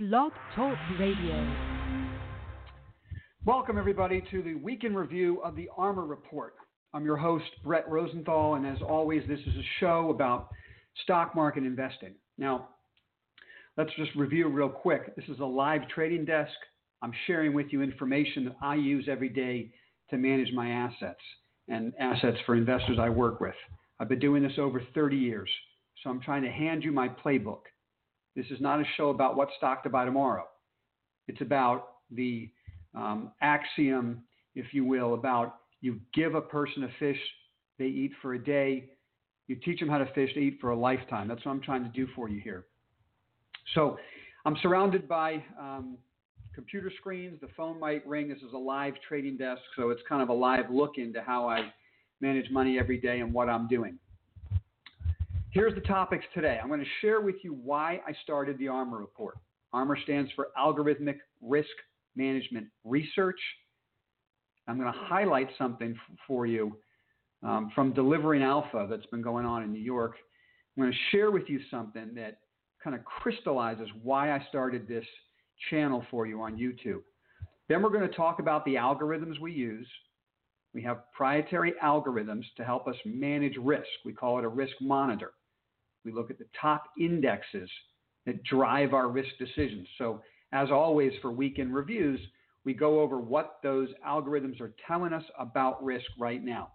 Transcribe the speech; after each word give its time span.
Blog 0.00 0.30
Talk 0.54 0.78
Radio. 1.00 1.56
Welcome, 3.44 3.78
everybody, 3.78 4.22
to 4.30 4.42
the 4.42 4.54
weekend 4.54 4.96
review 4.96 5.42
of 5.42 5.56
the 5.56 5.68
ARMR 5.76 6.08
Report. 6.08 6.54
I'm 6.94 7.04
your 7.04 7.16
host, 7.16 7.46
Brett 7.64 7.88
Rosenthal, 7.88 8.54
and 8.54 8.64
as 8.64 8.80
always, 8.80 9.24
this 9.26 9.40
is 9.40 9.56
a 9.56 9.66
show 9.80 10.10
about 10.10 10.50
stock 11.02 11.34
market 11.34 11.64
investing. 11.64 12.14
Now, 12.38 12.68
let's 13.76 13.90
just 13.96 14.14
review 14.14 14.46
real 14.46 14.68
quick. 14.68 15.16
This 15.16 15.24
is 15.28 15.40
a 15.40 15.44
live 15.44 15.88
trading 15.88 16.24
desk. 16.24 16.54
I'm 17.02 17.12
sharing 17.26 17.52
with 17.52 17.66
you 17.72 17.82
information 17.82 18.44
that 18.44 18.56
I 18.62 18.76
use 18.76 19.08
every 19.10 19.30
day 19.30 19.72
to 20.10 20.16
manage 20.16 20.52
my 20.54 20.70
assets 20.70 21.18
and 21.66 21.92
assets 21.98 22.38
for 22.46 22.54
investors 22.54 22.98
I 23.00 23.08
work 23.08 23.40
with. 23.40 23.56
I've 23.98 24.08
been 24.08 24.20
doing 24.20 24.44
this 24.44 24.58
over 24.58 24.80
30 24.94 25.16
years, 25.16 25.50
so 26.04 26.10
I'm 26.10 26.20
trying 26.20 26.44
to 26.44 26.52
hand 26.52 26.84
you 26.84 26.92
my 26.92 27.08
playbook. 27.08 27.62
This 28.38 28.46
is 28.52 28.60
not 28.60 28.78
a 28.78 28.84
show 28.96 29.08
about 29.10 29.36
what 29.36 29.48
stock 29.56 29.82
to 29.82 29.90
buy 29.90 30.04
tomorrow. 30.04 30.44
It's 31.26 31.40
about 31.40 31.88
the 32.12 32.48
um, 32.94 33.32
axiom, 33.42 34.22
if 34.54 34.72
you 34.72 34.84
will, 34.84 35.14
about 35.14 35.56
you 35.80 35.98
give 36.14 36.36
a 36.36 36.40
person 36.40 36.84
a 36.84 36.88
fish 37.00 37.18
they 37.80 37.86
eat 37.86 38.12
for 38.22 38.34
a 38.34 38.38
day, 38.38 38.90
you 39.48 39.56
teach 39.56 39.80
them 39.80 39.88
how 39.88 39.98
to 39.98 40.06
fish 40.14 40.30
they 40.36 40.42
eat 40.42 40.58
for 40.60 40.70
a 40.70 40.76
lifetime. 40.76 41.26
That's 41.26 41.44
what 41.44 41.50
I'm 41.50 41.60
trying 41.60 41.82
to 41.82 41.88
do 41.88 42.06
for 42.14 42.28
you 42.28 42.40
here. 42.40 42.66
So 43.74 43.98
I'm 44.46 44.56
surrounded 44.62 45.08
by 45.08 45.42
um, 45.60 45.98
computer 46.54 46.92
screens. 46.96 47.40
The 47.40 47.48
phone 47.56 47.80
might 47.80 48.06
ring. 48.06 48.28
This 48.28 48.38
is 48.38 48.52
a 48.54 48.58
live 48.58 48.94
trading 49.08 49.36
desk, 49.36 49.62
so 49.74 49.90
it's 49.90 50.02
kind 50.08 50.22
of 50.22 50.28
a 50.28 50.32
live 50.32 50.70
look 50.70 50.92
into 50.96 51.20
how 51.22 51.48
I 51.48 51.72
manage 52.20 52.48
money 52.52 52.78
every 52.78 53.00
day 53.00 53.18
and 53.18 53.34
what 53.34 53.48
I'm 53.48 53.66
doing. 53.66 53.98
Here's 55.50 55.74
the 55.74 55.80
topics 55.80 56.26
today. 56.34 56.58
I'm 56.62 56.68
going 56.68 56.80
to 56.80 56.86
share 57.00 57.22
with 57.22 57.36
you 57.42 57.54
why 57.54 58.00
I 58.06 58.12
started 58.22 58.58
the 58.58 58.66
ARMR 58.66 58.98
report. 58.98 59.38
ARMR 59.74 60.00
stands 60.02 60.30
for 60.36 60.48
Algorithmic 60.58 61.16
Risk 61.40 61.70
Management 62.16 62.66
Research. 62.84 63.40
I'm 64.66 64.78
going 64.78 64.92
to 64.92 64.98
highlight 64.98 65.48
something 65.56 65.92
f- 65.92 66.18
for 66.26 66.44
you 66.44 66.76
um, 67.42 67.72
from 67.74 67.94
Delivering 67.94 68.42
Alpha 68.42 68.86
that's 68.90 69.06
been 69.06 69.22
going 69.22 69.46
on 69.46 69.62
in 69.62 69.72
New 69.72 69.80
York. 69.80 70.16
I'm 70.76 70.82
going 70.82 70.92
to 70.92 71.16
share 71.16 71.30
with 71.30 71.44
you 71.48 71.60
something 71.70 72.12
that 72.14 72.40
kind 72.84 72.94
of 72.94 73.02
crystallizes 73.06 73.88
why 74.02 74.32
I 74.32 74.44
started 74.50 74.86
this 74.86 75.06
channel 75.70 76.04
for 76.10 76.26
you 76.26 76.42
on 76.42 76.58
YouTube. 76.58 77.00
Then 77.70 77.82
we're 77.82 77.88
going 77.88 78.08
to 78.08 78.14
talk 78.14 78.38
about 78.38 78.66
the 78.66 78.74
algorithms 78.74 79.40
we 79.40 79.52
use. 79.52 79.88
We 80.74 80.82
have 80.82 81.10
proprietary 81.10 81.72
algorithms 81.82 82.44
to 82.58 82.64
help 82.64 82.86
us 82.86 82.96
manage 83.06 83.56
risk. 83.56 83.88
We 84.04 84.12
call 84.12 84.38
it 84.38 84.44
a 84.44 84.48
risk 84.48 84.74
monitor. 84.82 85.32
We 86.08 86.14
look 86.14 86.30
at 86.30 86.38
the 86.38 86.46
top 86.58 86.84
indexes 86.98 87.68
that 88.24 88.42
drive 88.44 88.94
our 88.94 89.08
risk 89.08 89.28
decisions. 89.38 89.86
So, 89.98 90.22
as 90.52 90.70
always, 90.70 91.12
for 91.20 91.30
weekend 91.30 91.74
reviews, 91.74 92.18
we 92.64 92.72
go 92.72 93.00
over 93.00 93.18
what 93.18 93.58
those 93.62 93.90
algorithms 94.06 94.58
are 94.58 94.72
telling 94.86 95.12
us 95.12 95.24
about 95.38 95.84
risk 95.84 96.06
right 96.18 96.42
now. 96.42 96.70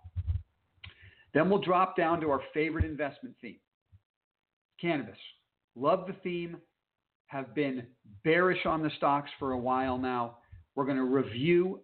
Then 1.34 1.50
we'll 1.50 1.62
drop 1.62 1.98
down 1.98 2.22
to 2.22 2.30
our 2.30 2.42
favorite 2.54 2.86
investment 2.86 3.36
theme 3.42 3.58
cannabis. 4.80 5.18
Love 5.76 6.06
the 6.06 6.14
theme, 6.22 6.58
have 7.26 7.56
been 7.56 7.88
bearish 8.24 8.68
on 8.68 8.84
the 8.84 8.92
stocks 8.98 9.32
for 9.40 9.54
a 9.54 9.58
while 9.58 9.98
now. 9.98 10.38
We're 10.76 10.86
going 10.86 10.98
to 10.98 11.04
review 11.04 11.80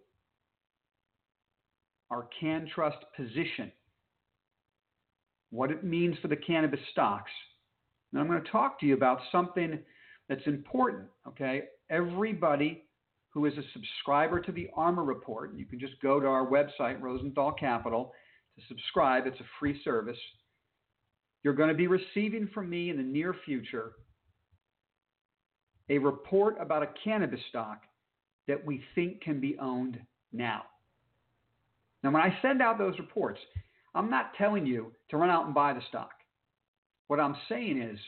our 2.12 2.28
CannTrust 2.40 2.98
position 3.16 3.72
what 5.50 5.70
it 5.70 5.84
means 5.84 6.16
for 6.22 6.28
the 6.28 6.36
cannabis 6.36 6.80
stocks. 6.92 7.30
And 8.12 8.20
I'm 8.20 8.28
going 8.28 8.42
to 8.42 8.50
talk 8.50 8.80
to 8.80 8.86
you 8.86 8.94
about 8.94 9.20
something 9.30 9.78
that's 10.28 10.46
important, 10.46 11.04
okay? 11.26 11.64
Everybody 11.90 12.84
who 13.30 13.46
is 13.46 13.52
a 13.54 13.62
subscriber 13.72 14.40
to 14.40 14.52
the 14.52 14.68
ARMR 14.76 15.06
Report, 15.06 15.54
you 15.54 15.64
can 15.64 15.78
just 15.78 16.00
go 16.02 16.18
to 16.20 16.26
our 16.26 16.46
website, 16.46 17.00
Rosenthal 17.00 17.52
Capital, 17.52 18.12
to 18.56 18.66
subscribe. 18.68 19.26
It's 19.26 19.40
a 19.40 19.44
free 19.58 19.80
service. 19.84 20.18
You're 21.42 21.54
going 21.54 21.68
to 21.68 21.74
be 21.74 21.86
receiving 21.86 22.48
from 22.52 22.68
me 22.68 22.90
in 22.90 22.96
the 22.96 23.02
near 23.02 23.34
future 23.44 23.92
a 25.88 25.98
report 25.98 26.56
about 26.60 26.82
a 26.82 26.88
cannabis 27.02 27.40
stock 27.48 27.82
that 28.46 28.64
we 28.64 28.82
think 28.94 29.20
can 29.22 29.40
be 29.40 29.56
owned 29.60 29.98
now. 30.32 30.62
Now, 32.02 32.12
when 32.12 32.22
I 32.22 32.36
send 32.40 32.62
out 32.62 32.78
those 32.78 32.98
reports, 32.98 33.40
I'm 33.94 34.10
not 34.10 34.34
telling 34.38 34.66
you 34.66 34.92
to 35.10 35.16
run 35.16 35.30
out 35.30 35.46
and 35.46 35.54
buy 35.54 35.72
the 35.72 35.82
stock. 35.88 36.12
What 37.08 37.20
I'm 37.20 37.36
saying 37.48 37.80
is 37.80 37.98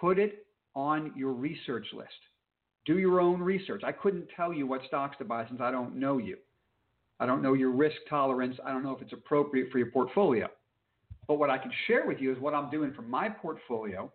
put 0.00 0.18
it 0.18 0.46
on 0.74 1.12
your 1.16 1.32
research 1.32 1.86
list. 1.92 2.10
Do 2.84 2.98
your 2.98 3.20
own 3.20 3.40
research. 3.40 3.82
I 3.84 3.92
couldn't 3.92 4.28
tell 4.36 4.52
you 4.52 4.66
what 4.66 4.82
stocks 4.86 5.16
to 5.18 5.24
buy 5.24 5.46
since 5.48 5.60
I 5.60 5.72
don't 5.72 5.96
know 5.96 6.18
you. 6.18 6.36
I 7.18 7.26
don't 7.26 7.42
know 7.42 7.54
your 7.54 7.70
risk 7.70 7.96
tolerance. 8.08 8.56
I 8.64 8.70
don't 8.70 8.84
know 8.84 8.94
if 8.94 9.02
it's 9.02 9.12
appropriate 9.12 9.72
for 9.72 9.78
your 9.78 9.90
portfolio. 9.90 10.48
But 11.26 11.38
what 11.38 11.50
I 11.50 11.58
can 11.58 11.72
share 11.86 12.06
with 12.06 12.20
you 12.20 12.32
is 12.32 12.38
what 12.38 12.54
I'm 12.54 12.70
doing 12.70 12.92
for 12.94 13.02
my 13.02 13.28
portfolio, 13.28 14.12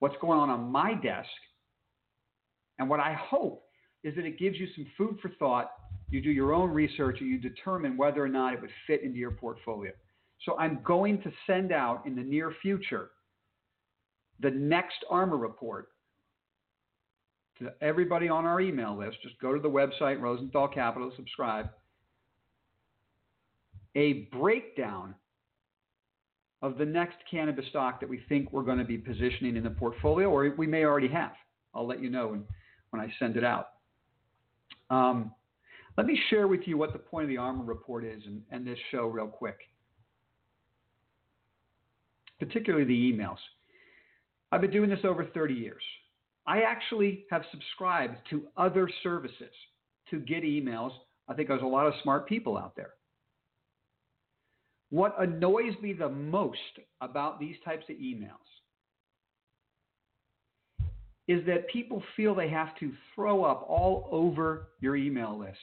what's 0.00 0.16
going 0.20 0.38
on 0.38 0.50
on 0.50 0.72
my 0.72 0.94
desk, 0.94 1.28
and 2.78 2.88
what 2.88 2.98
I 2.98 3.12
hope 3.12 3.62
is 4.02 4.14
that 4.16 4.24
it 4.24 4.38
gives 4.38 4.58
you 4.58 4.66
some 4.74 4.86
food 4.96 5.18
for 5.20 5.30
thought 5.38 5.72
you 6.10 6.20
do 6.20 6.30
your 6.30 6.52
own 6.52 6.70
research 6.70 7.18
and 7.20 7.28
you 7.28 7.38
determine 7.38 7.96
whether 7.96 8.22
or 8.22 8.28
not 8.28 8.52
it 8.52 8.60
would 8.60 8.70
fit 8.86 9.02
into 9.02 9.18
your 9.18 9.30
portfolio. 9.30 9.92
So 10.44 10.58
I'm 10.58 10.80
going 10.84 11.22
to 11.22 11.30
send 11.46 11.72
out 11.72 12.06
in 12.06 12.16
the 12.16 12.22
near 12.22 12.54
future 12.62 13.10
the 14.40 14.50
next 14.50 15.04
ARMR 15.10 15.40
report 15.40 15.88
to 17.58 17.72
everybody 17.82 18.28
on 18.28 18.46
our 18.46 18.60
email 18.60 18.96
list. 18.96 19.18
Just 19.22 19.38
go 19.40 19.54
to 19.54 19.60
the 19.60 19.68
website, 19.68 20.20
Rosenthal 20.20 20.68
Capital, 20.68 21.12
subscribe. 21.14 21.68
A 23.96 24.28
breakdown 24.32 25.14
of 26.62 26.78
the 26.78 26.84
next 26.84 27.16
cannabis 27.30 27.66
stock 27.68 28.00
that 28.00 28.08
we 28.08 28.20
think 28.28 28.52
we're 28.52 28.62
going 28.62 28.78
to 28.78 28.84
be 28.84 28.98
positioning 28.98 29.56
in 29.56 29.64
the 29.64 29.70
portfolio, 29.70 30.30
or 30.30 30.54
we 30.56 30.66
may 30.66 30.84
already 30.84 31.08
have. 31.08 31.32
I'll 31.74 31.86
let 31.86 32.02
you 32.02 32.10
know 32.10 32.28
when, 32.28 32.44
when 32.90 33.02
I 33.02 33.12
send 33.18 33.36
it 33.36 33.44
out. 33.44 33.69
Um, 34.90 35.32
let 35.96 36.06
me 36.06 36.18
share 36.30 36.48
with 36.48 36.62
you 36.66 36.76
what 36.76 36.92
the 36.92 36.98
point 36.98 37.24
of 37.24 37.28
the 37.28 37.36
ARMR 37.36 37.66
report 37.66 38.04
is 38.04 38.22
and, 38.26 38.42
and 38.50 38.66
this 38.66 38.78
show 38.90 39.06
real 39.06 39.26
quick, 39.26 39.58
particularly 42.38 42.84
the 42.84 43.12
emails. 43.12 43.38
I've 44.52 44.60
been 44.60 44.70
doing 44.70 44.90
this 44.90 45.04
over 45.04 45.24
30 45.24 45.54
years. 45.54 45.82
I 46.46 46.62
actually 46.62 47.24
have 47.30 47.42
subscribed 47.50 48.16
to 48.30 48.42
other 48.56 48.88
services 49.02 49.54
to 50.10 50.18
get 50.18 50.42
emails. 50.42 50.90
I 51.28 51.34
think 51.34 51.48
there's 51.48 51.62
a 51.62 51.66
lot 51.66 51.86
of 51.86 51.94
smart 52.02 52.28
people 52.28 52.58
out 52.58 52.74
there. 52.74 52.94
What 54.88 55.14
annoys 55.22 55.74
me 55.80 55.92
the 55.92 56.08
most 56.08 56.58
about 57.00 57.38
these 57.38 57.54
types 57.64 57.84
of 57.88 57.96
emails 57.96 58.38
is 61.30 61.46
that 61.46 61.68
people 61.68 62.02
feel 62.16 62.34
they 62.34 62.48
have 62.48 62.76
to 62.80 62.92
throw 63.14 63.44
up 63.44 63.64
all 63.68 64.08
over 64.10 64.70
your 64.80 64.96
email 64.96 65.38
list 65.38 65.58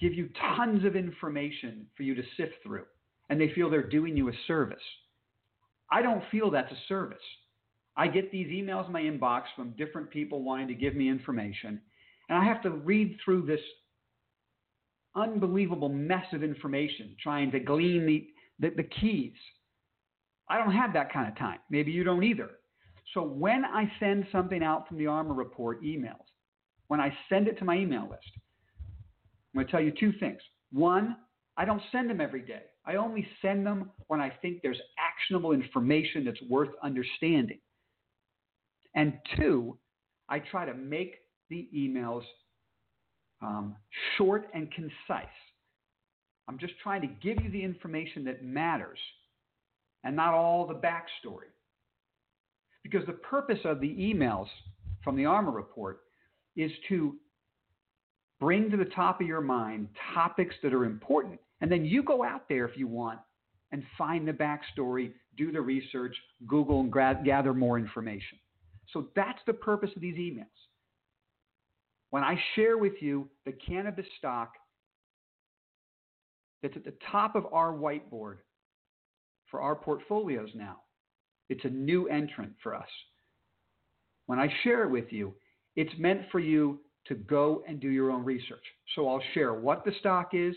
give 0.00 0.14
you 0.14 0.28
tons 0.56 0.84
of 0.84 0.96
information 0.96 1.86
for 1.96 2.04
you 2.04 2.14
to 2.14 2.22
sift 2.36 2.54
through, 2.62 2.84
and 3.28 3.40
they 3.40 3.52
feel 3.54 3.68
they're 3.68 3.82
doing 3.82 4.16
you 4.16 4.28
a 4.28 4.32
service. 4.46 4.82
I 5.90 6.02
don't 6.02 6.22
feel 6.30 6.50
that's 6.50 6.70
a 6.70 6.78
service. 6.88 7.18
I 7.96 8.06
get 8.06 8.30
these 8.30 8.46
emails 8.48 8.86
in 8.86 8.92
my 8.92 9.02
inbox 9.02 9.42
from 9.56 9.74
different 9.76 10.10
people 10.10 10.42
wanting 10.42 10.68
to 10.68 10.74
give 10.74 10.94
me 10.94 11.08
information, 11.08 11.80
and 12.28 12.38
I 12.38 12.44
have 12.44 12.62
to 12.62 12.70
read 12.70 13.18
through 13.24 13.46
this 13.46 13.60
unbelievable 15.16 15.88
mess 15.88 16.26
of 16.32 16.44
information 16.44 17.16
trying 17.20 17.50
to 17.50 17.58
glean 17.58 18.06
the, 18.06 18.28
the, 18.60 18.74
the 18.76 18.84
keys. 18.84 19.32
I 20.48 20.58
don't 20.58 20.72
have 20.72 20.92
that 20.92 21.12
kind 21.12 21.28
of 21.28 21.36
time. 21.36 21.58
Maybe 21.70 21.90
you 21.90 22.04
don't 22.04 22.22
either. 22.22 22.50
So 23.14 23.22
when 23.22 23.64
I 23.64 23.90
send 24.00 24.26
something 24.30 24.62
out 24.62 24.86
from 24.86 24.98
the 24.98 25.04
ARMR 25.04 25.36
report 25.36 25.82
emails, 25.82 26.24
when 26.88 27.00
I 27.00 27.12
send 27.28 27.48
it 27.48 27.58
to 27.58 27.64
my 27.64 27.76
email 27.76 28.02
list, 28.02 28.30
I'm 29.54 29.54
going 29.54 29.66
to 29.66 29.72
tell 29.72 29.80
you 29.80 29.92
two 29.98 30.12
things. 30.18 30.40
One, 30.72 31.16
I 31.56 31.64
don't 31.64 31.82
send 31.90 32.10
them 32.10 32.20
every 32.20 32.42
day. 32.42 32.62
I 32.86 32.96
only 32.96 33.26
send 33.42 33.66
them 33.66 33.90
when 34.06 34.20
I 34.20 34.30
think 34.30 34.60
there's 34.62 34.80
actionable 34.98 35.52
information 35.52 36.24
that's 36.24 36.40
worth 36.48 36.70
understanding. 36.82 37.58
And 38.94 39.14
two, 39.36 39.76
I 40.28 40.38
try 40.38 40.64
to 40.64 40.74
make 40.74 41.16
the 41.50 41.68
emails 41.74 42.22
um, 43.42 43.76
short 44.16 44.48
and 44.54 44.70
concise. 44.72 45.26
I'm 46.48 46.58
just 46.58 46.74
trying 46.82 47.02
to 47.02 47.06
give 47.06 47.42
you 47.42 47.50
the 47.50 47.62
information 47.62 48.24
that 48.24 48.42
matters 48.42 48.98
and 50.04 50.16
not 50.16 50.34
all 50.34 50.66
the 50.66 50.74
backstory. 50.74 51.50
Because 52.88 53.06
the 53.06 53.12
purpose 53.12 53.58
of 53.64 53.80
the 53.80 53.88
emails 53.88 54.46
from 55.04 55.16
the 55.16 55.24
ARMR 55.24 55.54
report 55.54 56.00
is 56.56 56.70
to 56.88 57.16
bring 58.40 58.70
to 58.70 58.76
the 58.76 58.84
top 58.86 59.20
of 59.20 59.26
your 59.26 59.40
mind 59.40 59.88
topics 60.14 60.54
that 60.62 60.72
are 60.72 60.84
important. 60.84 61.38
And 61.60 61.70
then 61.70 61.84
you 61.84 62.02
go 62.02 62.22
out 62.24 62.48
there 62.48 62.64
if 62.66 62.76
you 62.76 62.86
want 62.86 63.18
and 63.72 63.82
find 63.98 64.26
the 64.26 64.32
backstory, 64.32 65.12
do 65.36 65.52
the 65.52 65.60
research, 65.60 66.16
Google, 66.46 66.80
and 66.80 67.24
gather 67.24 67.52
more 67.52 67.78
information. 67.78 68.38
So 68.92 69.08
that's 69.14 69.40
the 69.46 69.52
purpose 69.52 69.90
of 69.94 70.00
these 70.00 70.16
emails. 70.16 70.46
When 72.10 72.22
I 72.22 72.40
share 72.54 72.78
with 72.78 72.94
you 73.00 73.28
the 73.44 73.52
cannabis 73.52 74.06
stock 74.18 74.52
that's 76.62 76.76
at 76.76 76.84
the 76.84 76.94
top 77.10 77.36
of 77.36 77.44
our 77.52 77.72
whiteboard 77.72 78.38
for 79.50 79.60
our 79.60 79.74
portfolios 79.76 80.48
now, 80.54 80.78
it's 81.48 81.64
a 81.64 81.70
new 81.70 82.08
entrant 82.08 82.52
for 82.62 82.74
us. 82.74 82.88
When 84.26 84.38
I 84.38 84.48
share 84.62 84.84
it 84.84 84.90
with 84.90 85.10
you, 85.10 85.34
it's 85.76 85.92
meant 85.98 86.22
for 86.30 86.40
you 86.40 86.80
to 87.06 87.14
go 87.14 87.62
and 87.66 87.80
do 87.80 87.88
your 87.88 88.10
own 88.10 88.24
research. 88.24 88.64
So 88.94 89.08
I'll 89.08 89.22
share 89.32 89.54
what 89.54 89.84
the 89.84 89.92
stock 90.00 90.30
is, 90.32 90.54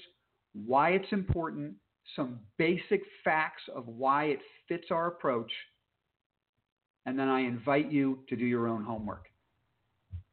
why 0.54 0.90
it's 0.92 1.12
important, 1.12 1.74
some 2.16 2.40
basic 2.58 3.02
facts 3.24 3.64
of 3.74 3.88
why 3.88 4.26
it 4.26 4.40
fits 4.68 4.88
our 4.92 5.08
approach, 5.08 5.52
and 7.06 7.18
then 7.18 7.30
I 7.30 7.42
invite 7.42 7.92
you 7.92 8.20
to 8.30 8.36
do 8.36 8.46
your 8.46 8.68
own 8.68 8.84
homework. 8.84 9.26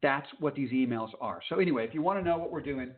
That's 0.01 0.27
what 0.39 0.55
these 0.55 0.71
emails 0.71 1.09
are. 1.19 1.41
So, 1.49 1.59
anyway, 1.59 1.85
if 1.85 1.93
you 1.93 2.01
want 2.01 2.19
to 2.19 2.25
know 2.25 2.37
what 2.37 2.51
we're 2.51 2.61
doing, 2.61 2.91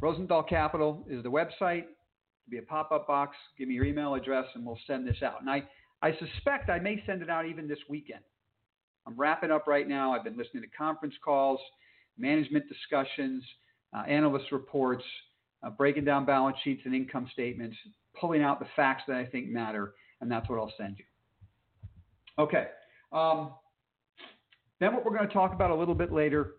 Rosenthal 0.00 0.42
Capital 0.42 1.04
is 1.08 1.22
the 1.22 1.30
website. 1.30 1.84
It'll 1.84 2.50
be 2.50 2.58
a 2.58 2.62
pop 2.62 2.90
up 2.90 3.06
box. 3.06 3.36
Give 3.58 3.68
me 3.68 3.74
your 3.74 3.84
email 3.84 4.14
address, 4.14 4.46
and 4.54 4.64
we'll 4.64 4.78
send 4.86 5.06
this 5.06 5.22
out. 5.22 5.40
And 5.40 5.48
I, 5.48 5.62
I 6.02 6.12
suspect 6.18 6.68
I 6.68 6.78
may 6.78 7.02
send 7.06 7.22
it 7.22 7.30
out 7.30 7.46
even 7.46 7.68
this 7.68 7.78
weekend. 7.88 8.20
I'm 9.06 9.16
wrapping 9.16 9.50
up 9.50 9.66
right 9.66 9.88
now. 9.88 10.12
I've 10.12 10.24
been 10.24 10.36
listening 10.36 10.62
to 10.62 10.68
conference 10.76 11.14
calls, 11.24 11.60
management 12.18 12.64
discussions, 12.68 13.42
uh, 13.96 14.02
analyst 14.08 14.50
reports, 14.52 15.04
uh, 15.62 15.70
breaking 15.70 16.04
down 16.04 16.24
balance 16.24 16.56
sheets 16.64 16.82
and 16.84 16.94
income 16.94 17.28
statements, 17.32 17.76
pulling 18.20 18.42
out 18.42 18.58
the 18.58 18.66
facts 18.74 19.02
that 19.06 19.16
I 19.16 19.24
think 19.24 19.48
matter, 19.48 19.94
and 20.20 20.30
that's 20.30 20.48
what 20.48 20.58
I'll 20.58 20.72
send 20.76 20.98
you. 20.98 21.04
Okay. 22.38 22.68
Um, 23.12 23.52
then, 24.80 24.94
what 24.94 25.04
we're 25.04 25.16
going 25.16 25.28
to 25.28 25.34
talk 25.34 25.52
about 25.52 25.70
a 25.70 25.74
little 25.74 25.94
bit 25.94 26.12
later, 26.12 26.54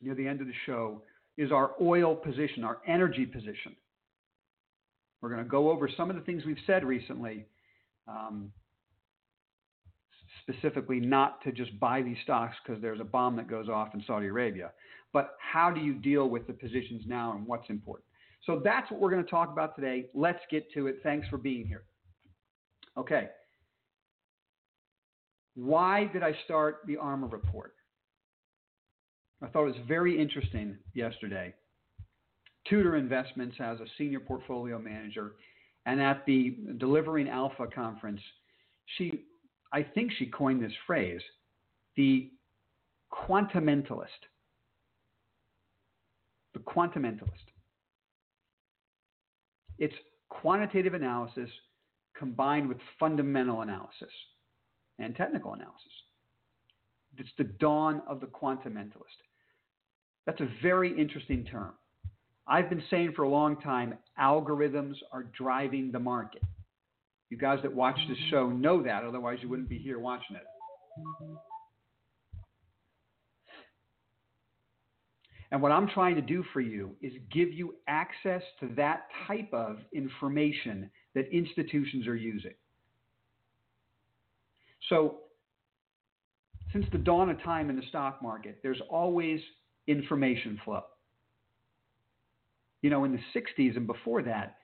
near 0.00 0.14
the 0.14 0.26
end 0.26 0.40
of 0.40 0.46
the 0.46 0.52
show, 0.66 1.02
is 1.36 1.50
our 1.50 1.72
oil 1.80 2.14
position, 2.14 2.62
our 2.62 2.78
energy 2.86 3.26
position. 3.26 3.74
We're 5.20 5.30
going 5.30 5.42
to 5.42 5.48
go 5.48 5.70
over 5.70 5.88
some 5.96 6.10
of 6.10 6.16
the 6.16 6.22
things 6.22 6.44
we've 6.44 6.56
said 6.66 6.84
recently, 6.84 7.46
um, 8.08 8.50
specifically 10.42 11.00
not 11.00 11.42
to 11.42 11.52
just 11.52 11.78
buy 11.80 12.02
these 12.02 12.16
stocks 12.22 12.56
because 12.64 12.80
there's 12.80 13.00
a 13.00 13.04
bomb 13.04 13.36
that 13.36 13.48
goes 13.48 13.68
off 13.68 13.94
in 13.94 14.02
Saudi 14.06 14.26
Arabia, 14.26 14.70
but 15.12 15.36
how 15.40 15.70
do 15.70 15.80
you 15.80 15.94
deal 15.94 16.28
with 16.28 16.46
the 16.46 16.52
positions 16.52 17.02
now 17.06 17.32
and 17.32 17.46
what's 17.46 17.68
important. 17.70 18.04
So 18.44 18.60
that's 18.62 18.90
what 18.90 19.00
we're 19.00 19.10
going 19.10 19.24
to 19.24 19.30
talk 19.30 19.50
about 19.50 19.74
today. 19.74 20.06
Let's 20.14 20.38
get 20.50 20.72
to 20.74 20.86
it. 20.86 21.00
Thanks 21.02 21.26
for 21.28 21.36
being 21.36 21.66
here. 21.66 21.82
Okay. 22.96 23.28
Why 25.54 26.04
did 26.12 26.22
I 26.22 26.32
start 26.44 26.82
the 26.86 26.96
ARMR 26.96 27.32
report? 27.32 27.72
I 29.42 29.48
thought 29.48 29.64
it 29.64 29.76
was 29.76 29.86
very 29.88 30.20
interesting 30.20 30.76
yesterday. 30.94 31.54
Tudor 32.68 32.96
Investments 32.96 33.56
has 33.58 33.80
a 33.80 33.86
senior 33.98 34.20
portfolio 34.20 34.78
manager, 34.78 35.32
and 35.86 36.02
at 36.02 36.26
the 36.26 36.56
Delivering 36.78 37.28
Alpha 37.28 37.66
conference, 37.72 38.20
she, 38.96 39.24
I 39.72 39.82
think 39.82 40.12
she 40.18 40.26
coined 40.26 40.62
this 40.62 40.72
phrase, 40.86 41.20
the 41.96 42.30
quantumentalist. 43.12 44.06
The 46.54 46.60
quantumentalist. 46.60 47.30
It's 49.78 49.94
quantitative 50.28 50.94
analysis 50.94 51.50
combined 52.18 52.68
with 52.68 52.78
fundamental 52.98 53.62
analysis 53.62 54.10
and 54.98 55.14
technical 55.14 55.54
analysis. 55.54 55.92
It's 57.18 57.28
the 57.38 57.44
dawn 57.44 58.02
of 58.08 58.20
the 58.20 58.26
quantumentalist. 58.26 59.20
That's 60.26 60.40
a 60.40 60.48
very 60.62 60.98
interesting 60.98 61.44
term. 61.44 61.74
I've 62.48 62.70
been 62.70 62.82
saying 62.90 63.12
for 63.16 63.22
a 63.22 63.28
long 63.28 63.60
time 63.60 63.94
algorithms 64.20 64.94
are 65.12 65.24
driving 65.36 65.90
the 65.90 65.98
market. 65.98 66.42
You 67.28 67.36
guys 67.36 67.58
that 67.62 67.74
watch 67.74 67.98
this 68.08 68.18
show 68.30 68.48
know 68.48 68.82
that, 68.84 69.02
otherwise, 69.02 69.38
you 69.42 69.48
wouldn't 69.48 69.68
be 69.68 69.78
here 69.78 69.98
watching 69.98 70.36
it. 70.36 70.42
And 75.50 75.62
what 75.62 75.72
I'm 75.72 75.88
trying 75.88 76.16
to 76.16 76.22
do 76.22 76.44
for 76.52 76.60
you 76.60 76.94
is 77.00 77.12
give 77.32 77.52
you 77.52 77.76
access 77.88 78.42
to 78.60 78.68
that 78.76 79.06
type 79.26 79.52
of 79.52 79.78
information 79.92 80.90
that 81.14 81.32
institutions 81.32 82.06
are 82.06 82.16
using. 82.16 82.54
So, 84.88 85.18
since 86.72 86.86
the 86.92 86.98
dawn 86.98 87.30
of 87.30 87.42
time 87.42 87.70
in 87.70 87.76
the 87.76 87.86
stock 87.88 88.22
market, 88.22 88.58
there's 88.62 88.80
always 88.90 89.40
information 89.86 90.60
flow. 90.64 90.82
You 92.86 92.90
know, 92.90 93.02
in 93.02 93.10
the 93.10 93.40
60s 93.40 93.76
and 93.76 93.84
before 93.84 94.22
that, 94.22 94.58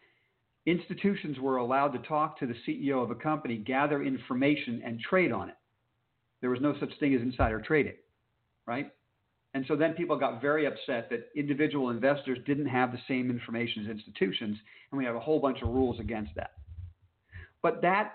institutions 0.64 1.40
were 1.40 1.56
allowed 1.56 1.88
to 1.88 1.98
talk 2.06 2.38
to 2.38 2.46
the 2.46 2.54
CEO 2.64 3.02
of 3.02 3.10
a 3.10 3.16
company, 3.16 3.56
gather 3.56 4.00
information, 4.00 4.80
and 4.86 5.00
trade 5.00 5.32
on 5.32 5.48
it. 5.48 5.56
There 6.40 6.48
was 6.48 6.60
no 6.60 6.72
such 6.78 6.90
thing 7.00 7.16
as 7.16 7.20
insider 7.20 7.60
trading, 7.60 7.96
right? 8.64 8.92
And 9.54 9.64
so 9.66 9.74
then 9.74 9.94
people 9.94 10.16
got 10.16 10.40
very 10.40 10.66
upset 10.66 11.10
that 11.10 11.30
individual 11.34 11.90
investors 11.90 12.38
didn't 12.46 12.66
have 12.66 12.92
the 12.92 13.00
same 13.08 13.28
information 13.28 13.82
as 13.86 13.90
institutions, 13.90 14.56
and 14.92 14.98
we 14.98 15.04
have 15.04 15.16
a 15.16 15.20
whole 15.20 15.40
bunch 15.40 15.60
of 15.60 15.70
rules 15.70 15.98
against 15.98 16.30
that. 16.36 16.52
But 17.60 17.82
that 17.82 18.12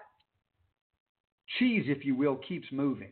cheese, 1.59 1.83
if 1.87 2.05
you 2.05 2.15
will, 2.15 2.37
keeps 2.47 2.67
moving. 2.71 3.11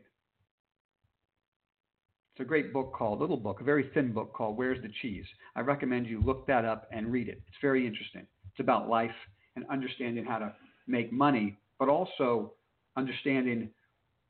It's 2.35 2.41
a 2.41 2.45
great 2.45 2.73
book 2.73 2.91
called, 2.91 3.21
little 3.21 3.37
book, 3.37 3.61
a 3.61 3.63
very 3.63 3.89
thin 3.93 4.11
book 4.11 4.33
called 4.33 4.57
Where's 4.57 4.81
the 4.81 4.91
Cheese? 5.01 5.23
I 5.55 5.61
recommend 5.61 6.05
you 6.05 6.19
look 6.19 6.45
that 6.47 6.65
up 6.65 6.85
and 6.91 7.09
read 7.09 7.29
it. 7.29 7.41
It's 7.47 7.57
very 7.61 7.87
interesting. 7.87 8.27
It's 8.51 8.59
about 8.59 8.89
life 8.89 9.15
and 9.55 9.63
understanding 9.71 10.25
how 10.25 10.39
to 10.39 10.53
make 10.85 11.13
money, 11.13 11.55
but 11.79 11.87
also 11.87 12.51
understanding 12.97 13.69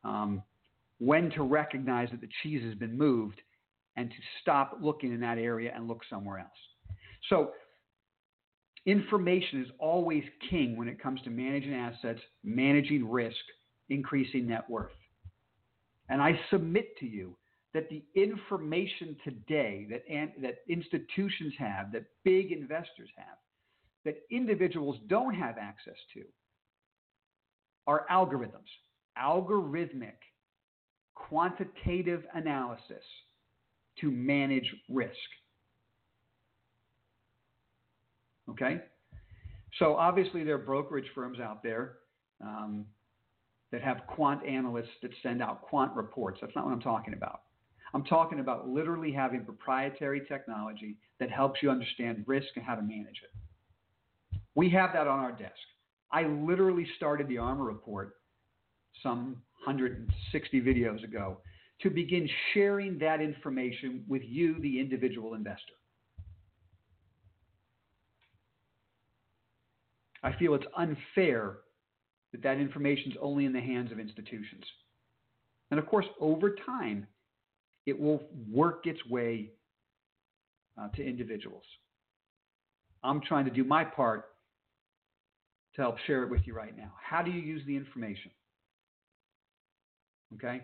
um, 0.03 0.43
when 0.99 1.31
to 1.31 1.41
recognize 1.41 2.09
that 2.11 2.21
the 2.21 2.29
cheese 2.43 2.63
has 2.63 2.75
been 2.75 2.95
moved 2.95 3.41
and 3.95 4.11
to 4.11 4.15
stop 4.39 4.77
looking 4.79 5.11
in 5.11 5.19
that 5.21 5.39
area 5.39 5.73
and 5.75 5.87
look 5.87 6.01
somewhere 6.07 6.37
else. 6.37 6.49
So, 7.29 7.53
information 8.85 9.63
is 9.63 9.69
always 9.79 10.23
king 10.47 10.77
when 10.77 10.87
it 10.87 11.01
comes 11.01 11.21
to 11.23 11.31
managing 11.31 11.73
assets, 11.73 12.19
managing 12.43 13.09
risk, 13.09 13.35
increasing 13.89 14.45
net 14.45 14.69
worth. 14.69 14.91
And 16.07 16.21
I 16.21 16.39
submit 16.51 16.95
to 16.99 17.07
you 17.07 17.35
that 17.75 17.89
the 17.89 18.01
information 18.15 19.17
today 19.25 19.85
that, 19.89 20.03
that 20.41 20.59
institutions 20.69 21.53
have, 21.59 21.91
that 21.91 22.05
big 22.23 22.53
investors 22.53 23.09
have, 23.17 23.35
that 24.05 24.15
individuals 24.31 24.95
don't 25.09 25.33
have 25.33 25.57
access 25.57 25.97
to 26.13 26.23
are 27.85 28.05
algorithms, 28.09 28.69
algorithmic, 29.21 30.13
quantitative 31.15 32.23
analysis 32.33 33.03
to 33.99 34.09
manage 34.09 34.73
risk. 34.87 35.11
Okay? 38.51 38.79
So 39.79 39.95
obviously, 39.97 40.45
there 40.45 40.55
are 40.55 40.59
brokerage 40.59 41.09
firms 41.13 41.41
out 41.41 41.61
there 41.61 41.95
um, 42.39 42.85
that 43.73 43.81
have 43.81 44.07
quant 44.07 44.45
analysts 44.45 44.95
that 45.01 45.11
send 45.21 45.41
out 45.43 45.61
quant 45.63 45.93
reports. 45.93 46.39
That's 46.39 46.55
not 46.55 46.63
what 46.63 46.71
I'm 46.71 46.79
talking 46.79 47.13
about. 47.13 47.41
I'm 47.93 48.03
talking 48.03 48.39
about 48.39 48.67
literally 48.67 49.11
having 49.11 49.45
proprietary 49.45 50.21
technology 50.27 50.97
that 51.19 51.29
helps 51.29 51.61
you 51.63 51.69
understand 51.69 52.23
risk 52.27 52.47
and 52.55 52.65
how 52.65 52.75
to 52.75 52.81
manage 52.81 53.21
it. 53.23 54.39
We 54.55 54.69
have 54.71 54.91
that 54.93 55.07
on 55.07 55.19
our 55.19 55.31
desk. 55.31 55.53
I 56.11 56.23
literally 56.23 56.87
started 56.97 57.27
the 57.27 57.35
ARMR 57.35 57.65
report 57.65 58.15
some 59.01 59.37
160 59.65 60.61
videos 60.61 61.03
ago 61.03 61.37
to 61.81 61.89
begin 61.89 62.29
sharing 62.53 62.97
that 62.99 63.21
information 63.21 64.03
with 64.07 64.21
you, 64.23 64.59
the 64.61 64.79
individual 64.79 65.33
investor. 65.33 65.73
I 70.23 70.33
feel 70.37 70.55
it's 70.55 70.65
unfair 70.75 71.57
that 72.31 72.41
that 72.43 72.57
information 72.57 73.11
is 73.11 73.17
only 73.21 73.45
in 73.45 73.53
the 73.53 73.61
hands 73.61 73.91
of 73.91 73.99
institutions. 73.99 74.63
And 75.69 75.79
of 75.79 75.85
course, 75.85 76.05
over 76.19 76.55
time, 76.65 77.05
it 77.85 77.99
will 77.99 78.23
work 78.51 78.85
its 78.85 79.03
way 79.05 79.51
uh, 80.79 80.89
to 80.89 81.03
individuals. 81.05 81.63
I'm 83.03 83.21
trying 83.21 83.45
to 83.45 83.51
do 83.51 83.63
my 83.63 83.83
part 83.83 84.25
to 85.75 85.81
help 85.81 85.97
share 86.07 86.23
it 86.23 86.29
with 86.29 86.41
you 86.45 86.53
right 86.53 86.75
now. 86.75 86.91
How 87.01 87.21
do 87.21 87.31
you 87.31 87.41
use 87.41 87.61
the 87.67 87.75
information? 87.75 88.31
Okay? 90.35 90.61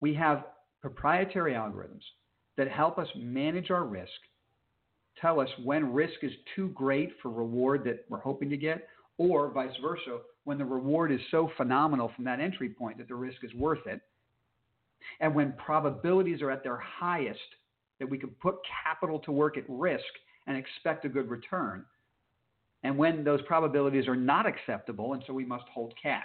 We 0.00 0.14
have 0.14 0.44
proprietary 0.80 1.54
algorithms 1.54 2.02
that 2.56 2.70
help 2.70 2.98
us 2.98 3.08
manage 3.16 3.70
our 3.70 3.84
risk, 3.84 4.10
tell 5.20 5.40
us 5.40 5.48
when 5.64 5.92
risk 5.92 6.14
is 6.22 6.32
too 6.54 6.68
great 6.68 7.12
for 7.20 7.30
reward 7.30 7.84
that 7.84 8.04
we're 8.08 8.20
hoping 8.20 8.50
to 8.50 8.56
get, 8.56 8.88
or 9.18 9.50
vice 9.50 9.74
versa, 9.82 10.18
when 10.44 10.58
the 10.58 10.64
reward 10.64 11.10
is 11.10 11.20
so 11.30 11.50
phenomenal 11.56 12.12
from 12.14 12.24
that 12.24 12.40
entry 12.40 12.68
point 12.68 12.98
that 12.98 13.08
the 13.08 13.14
risk 13.14 13.38
is 13.42 13.52
worth 13.54 13.86
it. 13.86 14.00
And 15.20 15.34
when 15.34 15.52
probabilities 15.52 16.42
are 16.42 16.50
at 16.50 16.62
their 16.62 16.78
highest, 16.78 17.38
that 18.00 18.08
we 18.08 18.18
can 18.18 18.30
put 18.42 18.56
capital 18.84 19.18
to 19.20 19.32
work 19.32 19.56
at 19.56 19.64
risk 19.68 20.04
and 20.46 20.56
expect 20.56 21.04
a 21.04 21.08
good 21.08 21.28
return. 21.28 21.84
And 22.82 22.96
when 22.96 23.24
those 23.24 23.40
probabilities 23.42 24.06
are 24.06 24.16
not 24.16 24.46
acceptable, 24.46 25.14
and 25.14 25.22
so 25.26 25.32
we 25.32 25.44
must 25.44 25.64
hold 25.72 25.94
cash. 26.00 26.22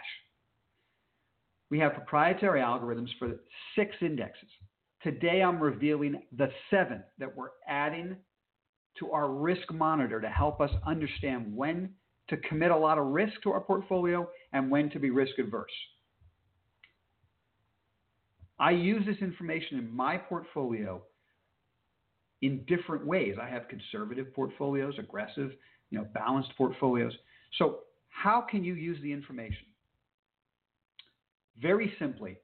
We 1.69 1.79
have 1.79 1.93
proprietary 1.93 2.59
algorithms 2.59 3.07
for 3.17 3.31
six 3.75 3.95
indexes. 4.01 4.49
Today 5.01 5.41
I'm 5.41 5.59
revealing 5.59 6.21
the 6.37 6.51
seventh 6.69 7.05
that 7.17 7.35
we're 7.35 7.49
adding 7.67 8.15
to 8.99 9.11
our 9.11 9.31
risk 9.31 9.71
monitor 9.71 10.19
to 10.19 10.29
help 10.29 10.59
us 10.59 10.69
understand 10.85 11.55
when 11.55 11.89
to 12.27 12.37
commit 12.37 12.71
a 12.71 12.77
lot 12.77 12.97
of 12.97 13.07
risk 13.07 13.33
to 13.43 13.51
our 13.51 13.61
portfolio 13.61 14.29
and 14.53 14.69
when 14.69 14.89
to 14.89 14.99
be 14.99 15.09
risk 15.09 15.39
adverse. 15.39 15.71
I 18.62 18.70
use 18.72 19.03
this 19.08 19.18
information 19.22 19.80
in 19.80 19.94
my 19.94 20.18
portfolio 20.18 21.01
in 22.44 22.63
different 22.68 23.06
ways. 23.06 23.36
I 23.41 23.50
have 23.50 23.63
conservative 23.68 24.32
portfolios, 24.36 24.94
aggressive, 25.00 25.51
you 25.89 25.98
know, 25.98 26.06
balanced 26.13 26.51
portfolios. 26.56 27.12
So 27.58 27.80
how 28.10 28.39
can 28.39 28.63
you 28.63 28.75
use 28.75 29.00
the 29.01 29.12
information? 29.12 29.65
Very 31.60 31.91
simply, 31.98 32.38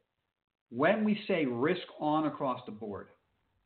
when 0.72 1.04
we 1.04 1.22
say 1.28 1.46
risk 1.46 1.84
on 2.00 2.26
across 2.26 2.62
the 2.66 2.72
board, 2.72 3.10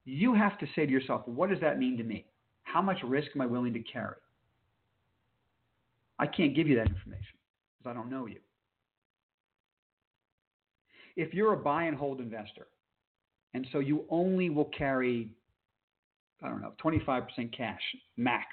you 0.04 0.34
have 0.34 0.60
to 0.60 0.68
say 0.76 0.86
to 0.86 0.92
yourself, 0.92 1.26
what 1.28 1.50
does 1.50 1.60
that 1.62 1.80
mean 1.80 1.98
to 1.98 2.04
me? 2.04 2.26
How 2.64 2.82
much 2.82 2.98
risk 3.02 3.30
am 3.34 3.42
I 3.42 3.46
willing 3.46 3.74
to 3.74 3.82
carry? 3.82 4.16
I 6.20 6.28
can't 6.28 6.54
give 6.54 6.68
you 6.68 6.76
that 6.76 6.88
information 6.88 7.38
because 7.78 7.90
I 7.90 7.94
don't 7.94 8.10
know 8.10 8.26
you. 8.26 8.40
If 11.16 11.34
you're 11.34 11.54
a 11.54 11.58
buy 11.58 11.84
and 11.84 11.98
hold 11.98 12.20
investor, 12.20 12.68
and 13.54 13.68
so 13.72 13.80
you 13.80 14.06
only 14.10 14.50
will 14.50 14.70
carry, 14.78 15.30
I 16.44 16.50
don't 16.50 16.62
know, 16.62 16.74
25% 16.84 17.56
cash 17.56 17.82
max, 18.18 18.46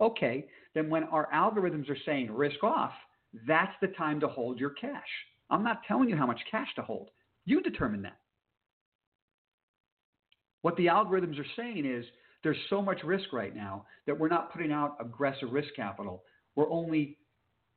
okay, 0.00 0.46
then 0.74 0.90
when 0.90 1.04
our 1.04 1.28
algorithms 1.32 1.88
are 1.90 1.98
saying 2.06 2.32
risk 2.32 2.62
off, 2.62 2.92
that's 3.46 3.72
the 3.80 3.88
time 3.88 4.20
to 4.20 4.28
hold 4.28 4.58
your 4.58 4.70
cash. 4.70 5.02
I'm 5.50 5.64
not 5.64 5.82
telling 5.86 6.08
you 6.08 6.16
how 6.16 6.26
much 6.26 6.40
cash 6.50 6.68
to 6.76 6.82
hold. 6.82 7.10
You 7.44 7.60
determine 7.60 8.02
that. 8.02 8.18
What 10.62 10.76
the 10.76 10.86
algorithms 10.86 11.38
are 11.38 11.46
saying 11.56 11.84
is 11.84 12.06
there's 12.42 12.56
so 12.70 12.80
much 12.80 13.02
risk 13.04 13.32
right 13.32 13.54
now 13.54 13.84
that 14.06 14.18
we're 14.18 14.28
not 14.28 14.52
putting 14.52 14.72
out 14.72 14.96
aggressive 15.00 15.52
risk 15.52 15.68
capital. 15.76 16.22
We're 16.56 16.70
only 16.70 17.18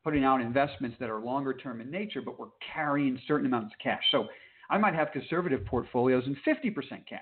putting 0.04 0.24
out 0.24 0.42
investments 0.42 0.98
that 1.00 1.10
are 1.10 1.20
longer 1.20 1.54
term 1.54 1.82
in 1.82 1.92
nature, 1.92 2.22
but 2.22 2.40
we're 2.40 2.48
carrying 2.74 3.20
certain 3.28 3.46
amounts 3.46 3.74
of 3.74 3.80
cash. 3.80 4.04
So 4.12 4.28
I 4.70 4.78
might 4.78 4.96
have 4.96 5.12
conservative 5.12 5.66
portfolios 5.66 6.24
and 6.26 6.36
50% 6.46 6.76
cash. 7.08 7.22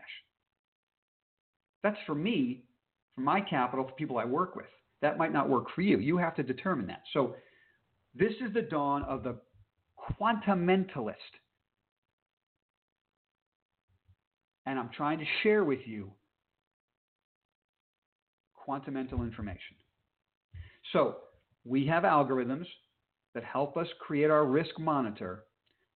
That's 1.84 1.98
for 2.06 2.16
me, 2.16 2.64
for 3.16 3.22
my 3.22 3.42
capital, 3.42 3.86
for 3.86 3.94
people 3.94 4.18
I 4.18 4.26
work 4.26 4.56
with. 4.56 4.66
That 5.02 5.18
might 5.18 5.34
not 5.34 5.50
work 5.50 5.66
for 5.76 5.82
you. 5.82 6.00
You 6.00 6.18
have 6.18 6.36
to 6.36 6.44
determine 6.44 6.88
that. 6.88 7.04
So 7.14 7.36
this 8.16 8.34
is 8.46 8.54
the 8.54 8.62
dawn 8.62 9.04
of 9.04 9.24
the 9.24 9.36
quantamentalist. 10.20 11.16
And 14.66 14.80
I'm 14.80 14.90
trying 14.96 15.20
to 15.20 15.26
share 15.44 15.64
with 15.64 15.80
you 15.86 16.12
quantamental 18.68 19.20
information. 19.22 19.76
So 20.92 21.18
we 21.66 21.86
have 21.88 22.04
algorithms 22.04 22.68
that 23.34 23.44
help 23.44 23.76
us 23.76 23.88
create 24.00 24.32
our 24.32 24.46
risk 24.46 24.80
monitor 24.80 25.44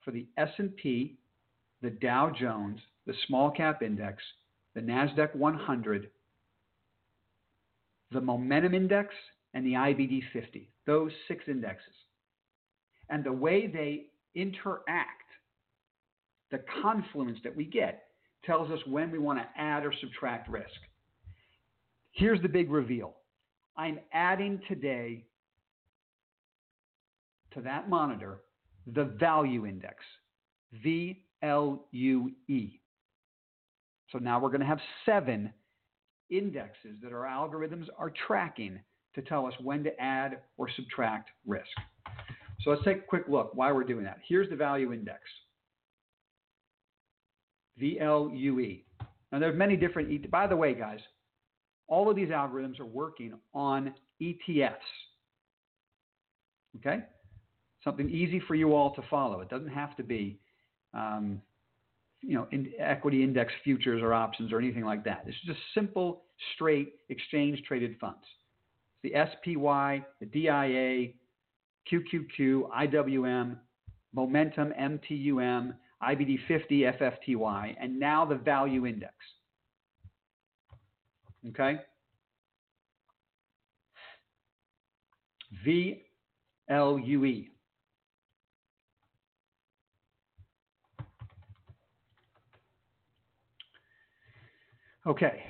for 0.03 0.11
the 0.11 0.27
S&P, 0.37 1.17
the 1.81 1.91
Dow 1.91 2.31
Jones, 2.37 2.79
the 3.05 3.13
small 3.27 3.51
cap 3.51 3.81
index, 3.81 4.21
the 4.75 4.81
Nasdaq 4.81 5.35
100, 5.35 6.09
the 8.11 8.21
momentum 8.21 8.73
index, 8.73 9.13
and 9.53 9.65
the 9.65 9.73
IBD 9.73 10.21
50. 10.33 10.69
Those 10.85 11.11
six 11.27 11.45
indexes. 11.47 11.93
And 13.09 13.23
the 13.23 13.33
way 13.33 13.67
they 13.67 14.07
interact, 14.35 15.23
the 16.51 16.61
confluence 16.81 17.39
that 17.43 17.55
we 17.55 17.65
get, 17.65 18.03
tells 18.45 18.71
us 18.71 18.79
when 18.85 19.11
we 19.11 19.19
want 19.19 19.39
to 19.39 19.61
add 19.61 19.85
or 19.85 19.93
subtract 19.99 20.49
risk. 20.49 20.67
Here's 22.11 22.41
the 22.41 22.49
big 22.49 22.71
reveal 22.71 23.15
I'm 23.77 23.99
adding 24.13 24.61
today 24.67 25.25
to 27.53 27.61
that 27.61 27.89
monitor 27.89 28.41
the 28.93 29.05
value 29.05 29.65
index, 29.65 30.03
VLUE. 30.85 31.13
So 34.11 34.17
now 34.17 34.39
we're 34.39 34.49
going 34.49 34.61
to 34.61 34.65
have 34.65 34.79
seven 35.05 35.53
indexes 36.29 36.97
that 37.03 37.13
our 37.13 37.25
algorithms 37.25 37.87
are 37.97 38.11
tracking 38.27 38.79
to 39.15 39.21
tell 39.21 39.45
us 39.45 39.53
when 39.61 39.83
to 39.83 39.99
add 39.99 40.39
or 40.57 40.69
subtract 40.75 41.29
risk. 41.45 41.67
So 42.61 42.71
let's 42.71 42.83
take 42.83 42.97
a 42.97 43.01
quick 43.01 43.23
look 43.27 43.51
why 43.53 43.71
we're 43.71 43.83
doing 43.83 44.03
that. 44.03 44.19
Here's 44.27 44.49
the 44.49 44.55
value 44.55 44.93
index, 44.93 45.21
VLUE. 47.81 48.83
Now 49.31 49.39
there's 49.39 49.57
many 49.57 49.75
different, 49.75 50.29
by 50.31 50.47
the 50.47 50.55
way, 50.55 50.73
guys, 50.73 50.99
all 51.87 52.09
of 52.09 52.15
these 52.15 52.29
algorithms 52.29 52.79
are 52.79 52.85
working 52.85 53.33
on 53.53 53.93
ETFs. 54.21 54.75
Okay? 56.77 57.03
Something 57.83 58.09
easy 58.09 58.41
for 58.47 58.55
you 58.55 58.73
all 58.73 58.93
to 58.95 59.01
follow. 59.09 59.41
It 59.41 59.49
doesn't 59.49 59.69
have 59.69 59.95
to 59.97 60.03
be, 60.03 60.39
um, 60.93 61.41
you 62.21 62.35
know, 62.35 62.47
in 62.51 62.71
equity 62.79 63.23
index 63.23 63.53
futures 63.63 64.01
or 64.01 64.13
options 64.13 64.51
or 64.51 64.59
anything 64.59 64.83
like 64.83 65.03
that. 65.05 65.23
It's 65.25 65.37
just 65.45 65.59
simple, 65.73 66.23
straight 66.55 66.95
exchange 67.07 67.63
traded 67.67 67.97
funds. 67.99 68.25
It's 69.01 69.13
The 69.13 69.53
SPY, 69.55 70.05
the 70.19 70.25
DIA, 70.25 71.13
QQQ, 71.91 72.69
IWM, 72.69 73.57
Momentum, 74.13 74.73
MTUM, 74.79 75.73
IBD50, 76.03 76.99
FFTY, 76.99 77.75
and 77.79 77.99
now 77.99 78.25
the 78.25 78.35
value 78.35 78.85
index. 78.85 79.13
Okay? 81.49 81.79
VLUE. 85.65 87.47
Okay. 95.07 95.43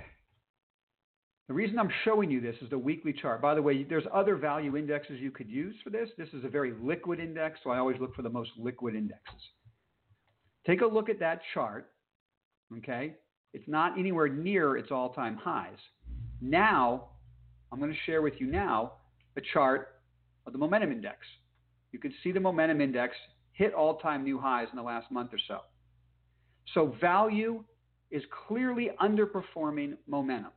The 1.47 1.53
reason 1.53 1.79
I'm 1.79 1.89
showing 2.05 2.29
you 2.29 2.41
this 2.41 2.55
is 2.61 2.69
the 2.69 2.77
weekly 2.77 3.11
chart. 3.11 3.41
By 3.41 3.55
the 3.55 3.61
way, 3.61 3.83
there's 3.83 4.03
other 4.13 4.35
value 4.35 4.77
indexes 4.77 5.19
you 5.19 5.31
could 5.31 5.49
use 5.49 5.75
for 5.83 5.89
this. 5.89 6.09
This 6.15 6.29
is 6.33 6.45
a 6.45 6.47
very 6.47 6.73
liquid 6.79 7.19
index, 7.19 7.59
so 7.63 7.71
I 7.71 7.79
always 7.79 7.97
look 7.99 8.15
for 8.15 8.21
the 8.21 8.29
most 8.29 8.51
liquid 8.57 8.93
indexes. 8.93 9.41
Take 10.67 10.81
a 10.81 10.85
look 10.85 11.09
at 11.09 11.19
that 11.19 11.41
chart. 11.55 11.89
Okay? 12.77 13.15
It's 13.53 13.67
not 13.67 13.97
anywhere 13.97 14.27
near 14.27 14.77
its 14.77 14.91
all 14.91 15.11
time 15.13 15.37
highs. 15.37 15.77
Now, 16.39 17.09
I'm 17.71 17.79
going 17.79 17.91
to 17.91 17.97
share 18.05 18.21
with 18.21 18.35
you 18.37 18.45
now 18.45 18.93
a 19.35 19.41
chart 19.53 19.95
of 20.45 20.53
the 20.53 20.59
momentum 20.59 20.91
index. 20.91 21.17
You 21.91 21.97
can 21.97 22.13
see 22.23 22.31
the 22.31 22.39
momentum 22.39 22.79
index 22.79 23.15
hit 23.53 23.73
all 23.73 23.97
time 23.97 24.23
new 24.23 24.39
highs 24.39 24.67
in 24.71 24.77
the 24.77 24.83
last 24.83 25.11
month 25.11 25.33
or 25.33 25.39
so. 25.47 25.61
So, 26.75 26.95
value 27.01 27.63
is 28.11 28.23
clearly 28.47 28.89
underperforming 29.01 29.97
momentum. 30.07 30.51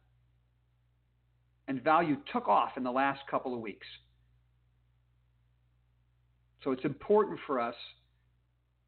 And 1.68 1.82
value 1.82 2.16
took 2.32 2.48
off 2.48 2.72
in 2.76 2.82
the 2.82 2.90
last 2.90 3.20
couple 3.30 3.54
of 3.54 3.60
weeks. 3.60 3.86
So, 6.64 6.72
it's 6.72 6.84
important 6.84 7.38
for 7.46 7.60
us 7.60 7.74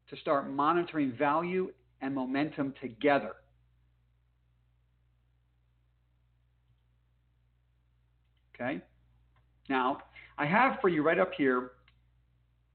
to 0.09 0.17
start 0.17 0.49
monitoring 0.49 1.13
value 1.17 1.71
and 2.01 2.13
momentum 2.13 2.73
together. 2.81 3.33
Okay? 8.53 8.81
Now, 9.69 9.99
I 10.37 10.45
have 10.45 10.79
for 10.81 10.89
you 10.89 11.01
right 11.01 11.19
up 11.19 11.31
here, 11.37 11.71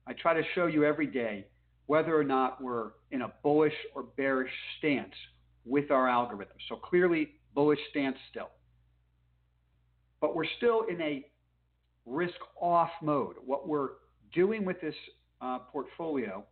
I 0.05 0.13
try 0.13 0.33
to 0.33 0.43
show 0.55 0.67
you 0.67 0.83
every 0.83 1.07
day 1.07 1.45
whether 1.85 2.17
or 2.17 2.23
not 2.23 2.61
we're 2.61 2.91
in 3.11 3.21
a 3.21 3.31
bullish 3.43 3.73
or 3.95 4.03
bearish 4.03 4.51
stance 4.77 5.13
with 5.65 5.91
our 5.91 6.07
algorithm. 6.07 6.57
So 6.69 6.75
clearly, 6.75 7.31
bullish 7.53 7.79
stance 7.89 8.17
still. 8.29 8.49
But 10.19 10.35
we're 10.35 10.45
still 10.57 10.85
in 10.89 11.01
a 11.01 11.25
risk 12.05 12.35
off 12.59 12.89
mode. 13.01 13.35
What 13.45 13.67
we're 13.67 13.89
doing 14.33 14.65
with 14.65 14.79
this 14.81 14.95
uh, 15.41 15.59
portfolio 15.71 16.43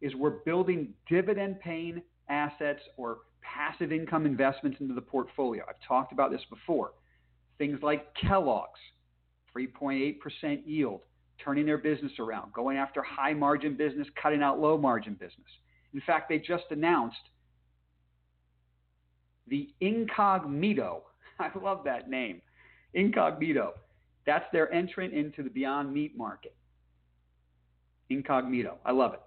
is 0.00 0.14
we're 0.14 0.42
building 0.44 0.94
dividend 1.08 1.60
paying 1.60 2.02
assets 2.28 2.80
or 2.96 3.18
passive 3.42 3.92
income 3.92 4.26
investments 4.26 4.78
into 4.80 4.94
the 4.94 5.00
portfolio. 5.00 5.64
I've 5.68 5.76
talked 5.86 6.12
about 6.12 6.30
this 6.30 6.40
before. 6.50 6.92
Things 7.58 7.78
like 7.82 8.06
Kellogg's, 8.14 8.80
3.8% 9.56 10.62
yield, 10.64 11.02
turning 11.42 11.66
their 11.66 11.78
business 11.78 12.12
around, 12.18 12.52
going 12.52 12.76
after 12.76 13.02
high 13.02 13.34
margin 13.34 13.76
business, 13.76 14.06
cutting 14.20 14.42
out 14.42 14.58
low 14.58 14.78
margin 14.78 15.14
business. 15.14 15.46
In 15.94 16.00
fact, 16.06 16.28
they 16.28 16.38
just 16.38 16.64
announced 16.70 17.18
the 19.52 19.68
Incogmeato. 19.82 21.02
I 21.38 21.50
love 21.62 21.82
that 21.84 22.08
name. 22.08 22.40
Incogmeato. 22.96 23.72
That's 24.26 24.46
their 24.50 24.72
entrant 24.72 25.12
into 25.12 25.42
the 25.42 25.50
Beyond 25.50 25.92
Meat 25.92 26.16
market. 26.16 26.56
Incogmeato. 28.10 28.76
I 28.86 28.92
love 28.92 29.12
it. 29.12 29.20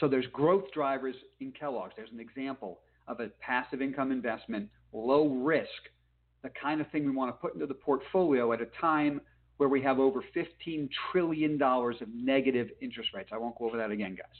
So 0.00 0.08
there's 0.08 0.26
growth 0.32 0.64
drivers 0.72 1.16
in 1.40 1.52
Kellogg's. 1.52 1.92
There's 1.94 2.10
an 2.10 2.20
example 2.20 2.80
of 3.06 3.20
a 3.20 3.28
passive 3.40 3.82
income 3.82 4.12
investment, 4.12 4.68
low 4.94 5.28
risk, 5.28 5.68
the 6.42 6.50
kind 6.50 6.80
of 6.80 6.90
thing 6.90 7.04
we 7.04 7.10
want 7.10 7.34
to 7.34 7.38
put 7.38 7.52
into 7.52 7.66
the 7.66 7.74
portfolio 7.74 8.52
at 8.52 8.62
a 8.62 8.66
time 8.80 9.20
where 9.58 9.68
we 9.68 9.82
have 9.82 9.98
over 9.98 10.22
$15 10.34 10.88
trillion 11.10 11.60
of 11.60 12.08
negative 12.14 12.68
interest 12.80 13.10
rates. 13.12 13.30
I 13.30 13.36
won't 13.36 13.58
go 13.58 13.66
over 13.66 13.76
that 13.76 13.90
again, 13.90 14.14
guys. 14.14 14.36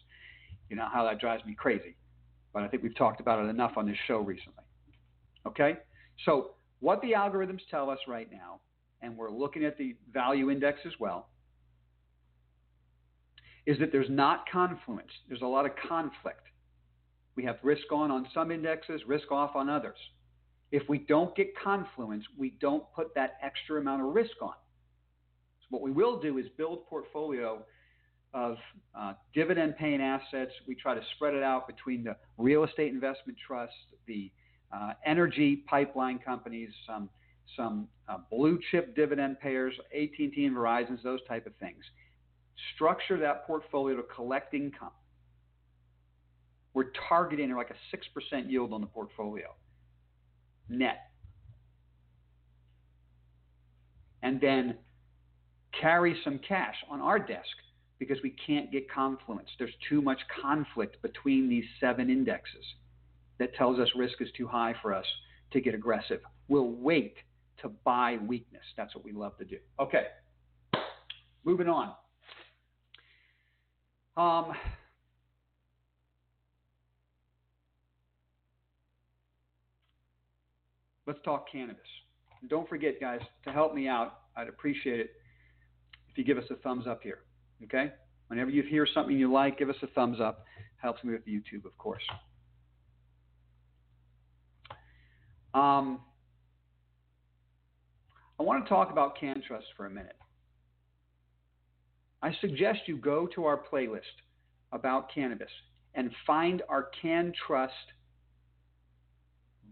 You 0.71 0.77
know 0.77 0.87
how 0.91 1.05
that 1.05 1.19
drives 1.21 1.45
me 1.45 1.55
crazy. 1.55 1.97
But 2.53 2.63
I 2.63 2.69
think 2.69 2.83
we've 2.83 2.97
talked 2.97 3.21
about 3.21 3.45
it 3.45 3.49
enough 3.49 3.73
on 3.77 3.87
this 3.87 3.97
show 4.07 4.21
recently. 4.21 4.65
Okay? 5.47 5.77
So, 6.25 6.53
what 6.81 7.01
the 7.03 7.13
algorithms 7.13 7.61
tell 7.71 7.91
us 7.91 7.99
right 8.07 8.31
now, 8.31 8.61
and 9.03 9.17
we're 9.17 9.31
looking 9.31 9.65
at 9.65 9.77
the 9.77 9.97
value 10.13 10.51
index 10.51 10.81
as 10.87 10.93
well, 10.99 11.29
is 13.67 13.79
that 13.81 13.93
there's 13.93 14.09
not 14.09 14.45
confluence. 14.51 15.11
There's 15.29 15.43
a 15.43 15.47
lot 15.47 15.67
of 15.67 15.73
conflict. 15.89 16.47
We 17.37 17.45
have 17.45 17.57
risk 17.63 17.93
on 17.93 18.11
on 18.11 18.27
some 18.33 18.51
indexes, 18.51 19.03
risk 19.07 19.31
off 19.31 19.55
on 19.55 19.69
others. 19.69 19.99
If 20.73 20.89
we 20.89 20.99
don't 20.99 21.35
get 21.37 21.49
confluence, 21.63 22.25
we 22.37 22.55
don't 22.61 22.85
put 22.95 23.15
that 23.15 23.39
extra 23.43 23.81
amount 23.81 24.03
of 24.03 24.15
risk 24.15 24.41
on. 24.41 24.55
So 25.61 25.67
what 25.71 25.83
we 25.83 25.91
will 25.91 26.21
do 26.21 26.39
is 26.39 26.47
build 26.57 26.87
portfolio 26.87 27.65
of 28.35 28.57
uh, 28.99 29.15
dividend 29.35 29.77
paying 29.77 30.01
assets. 30.01 30.53
We 30.67 30.75
try 30.75 30.95
to 30.95 31.01
spread 31.15 31.35
it 31.35 31.43
out 31.43 31.67
between 31.67 32.05
the 32.05 32.17
real 32.37 32.65
estate 32.65 32.93
investment 32.93 33.39
trusts, 33.47 33.75
the 34.07 34.31
uh, 34.73 34.93
energy 35.05 35.65
pipeline 35.69 36.19
companies, 36.19 36.71
some 36.87 37.09
some 37.57 37.89
uh, 38.09 38.19
blue 38.31 38.59
chip 38.71 38.95
dividend 38.95 39.41
payers, 39.41 39.73
AT&T 39.95 40.33
and 40.37 40.55
Verizon's, 40.55 41.03
those 41.03 41.21
type 41.27 41.47
of 41.47 41.55
things. 41.57 41.83
Structure 42.75 43.19
that 43.19 43.47
portfolio 43.47 43.97
to 43.97 44.03
collect 44.03 44.53
income. 44.53 44.91
We're 46.75 46.93
targeting 47.09 47.55
like 47.57 47.71
a 47.71 47.97
6% 47.97 48.51
yield 48.51 48.75
on 48.75 48.83
the 48.83 48.87
portfolio 48.87 49.55
net. 50.69 51.11
And 54.23 54.41
then 54.41 54.77
carry 55.81 56.17
some 56.25 56.41
cash 56.47 56.75
on 56.91 57.01
our 57.01 57.19
desk 57.19 57.47
because 57.99 58.19
we 58.23 58.35
can't 58.47 58.71
get 58.71 58.91
confluence. 58.91 59.49
There's 59.59 59.75
too 59.89 60.01
much 60.01 60.21
conflict 60.43 61.01
between 61.03 61.49
these 61.49 61.65
seven 61.81 62.11
indexes 62.11 62.65
that 63.39 63.55
tells 63.55 63.79
us 63.79 63.89
risk 63.97 64.21
is 64.21 64.29
too 64.37 64.47
high 64.47 64.75
for 64.83 64.95
us 64.95 65.07
to 65.53 65.61
get 65.61 65.75
aggressive. 65.75 66.21
We'll 66.49 66.71
wait 66.71 67.17
to 67.63 67.71
buy 67.85 68.19
weakness. 68.27 68.63
That's 68.77 68.95
what 68.95 69.05
we 69.05 69.13
love 69.13 69.37
to 69.39 69.45
do. 69.45 69.59
Okay, 69.81 70.07
moving 71.45 71.69
on. 71.69 71.93
Um, 74.17 74.53
let's 81.07 81.21
talk 81.25 81.51
cannabis. 81.51 81.77
Don't 82.49 82.69
forget, 82.69 83.01
guys, 83.01 83.21
to 83.45 83.53
help 83.53 83.75
me 83.75 83.89
out, 83.89 84.21
I'd 84.37 84.49
appreciate 84.49 85.01
it 85.01 85.11
if 86.09 86.19
you 86.19 86.25
give 86.25 86.39
us 86.39 86.45
a 86.51 86.57
thumbs 86.57 86.87
up 86.87 87.03
here. 87.03 87.21
Okay? 87.65 87.93
Whenever 88.29 88.51
you 88.51 88.63
hear 88.63 88.87
something 88.93 89.17
you 89.17 89.33
like, 89.33 89.59
give 89.59 89.71
us 89.71 89.77
a 89.83 89.87
thumbs 89.89 90.21
up. 90.21 90.45
Helps 90.77 91.03
me 91.03 91.13
with 91.13 91.27
YouTube, 91.27 91.65
of 91.65 91.77
course. 91.79 92.03
Um, 95.55 96.01
I 98.39 98.43
want 98.45 98.65
to 98.65 98.69
talk 98.69 98.93
about 98.93 99.19
CannTrust 99.19 99.65
for 99.77 99.87
a 99.87 99.91
minute. 99.91 100.17
I 102.23 102.33
suggest 102.41 102.81
you 102.87 102.97
go 102.97 103.27
to 103.35 103.45
our 103.45 103.61
playlist 103.73 104.01
about 104.73 105.13
cannabis 105.13 105.51
and 105.95 106.11
find 106.27 106.63
our 106.69 106.91
CannTrust 107.03 107.69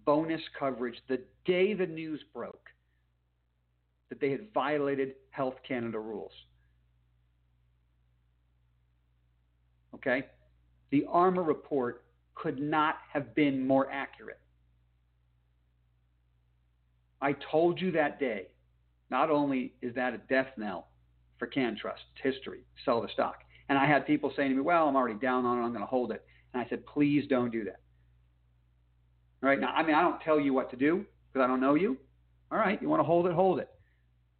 bonus 0.04 0.40
coverage 0.58 0.96
the 1.08 1.20
day 1.44 1.74
the 1.74 1.86
news 1.86 2.20
broke 2.32 2.68
that 4.08 4.20
they 4.20 4.30
had 4.30 4.52
violated 4.54 5.14
Health 5.30 5.56
Canada 5.66 5.98
rules. 5.98 6.32
Okay? 9.96 10.24
The 10.90 11.04
ARMR 11.12 11.46
report 11.46 12.04
could 12.34 12.60
not 12.60 12.96
have 13.12 13.34
been 13.34 13.66
more 13.66 13.90
accurate. 13.90 14.38
I 17.20 17.34
told 17.50 17.80
you 17.80 17.92
that 17.92 18.20
day, 18.20 18.48
not 19.10 19.30
only 19.30 19.72
is 19.80 19.94
that 19.94 20.14
a 20.14 20.18
death 20.18 20.48
knell 20.56 20.88
for 21.38 21.46
CannTrust, 21.46 22.02
it's 22.14 22.22
history, 22.22 22.60
sell 22.84 23.00
the 23.00 23.08
stock. 23.08 23.36
And 23.68 23.78
I 23.78 23.86
had 23.86 24.06
people 24.06 24.32
saying 24.36 24.50
to 24.50 24.56
me, 24.56 24.62
well, 24.62 24.86
I'm 24.86 24.96
already 24.96 25.18
down 25.18 25.44
on 25.44 25.58
it, 25.58 25.62
I'm 25.62 25.70
going 25.70 25.80
to 25.80 25.86
hold 25.86 26.12
it. 26.12 26.24
And 26.52 26.62
I 26.62 26.68
said, 26.68 26.86
please 26.86 27.24
don't 27.28 27.50
do 27.50 27.64
that. 27.64 27.80
All 29.42 29.48
right, 29.48 29.60
now, 29.60 29.72
I 29.72 29.82
mean, 29.82 29.94
I 29.94 30.02
don't 30.02 30.20
tell 30.20 30.38
you 30.38 30.52
what 30.52 30.70
to 30.70 30.76
do 30.76 31.04
because 31.32 31.44
I 31.44 31.46
don't 31.46 31.60
know 31.60 31.74
you. 31.74 31.96
All 32.50 32.58
right, 32.58 32.80
you 32.80 32.88
want 32.88 33.00
to 33.00 33.04
hold 33.04 33.26
it, 33.26 33.32
hold 33.32 33.58
it. 33.58 33.68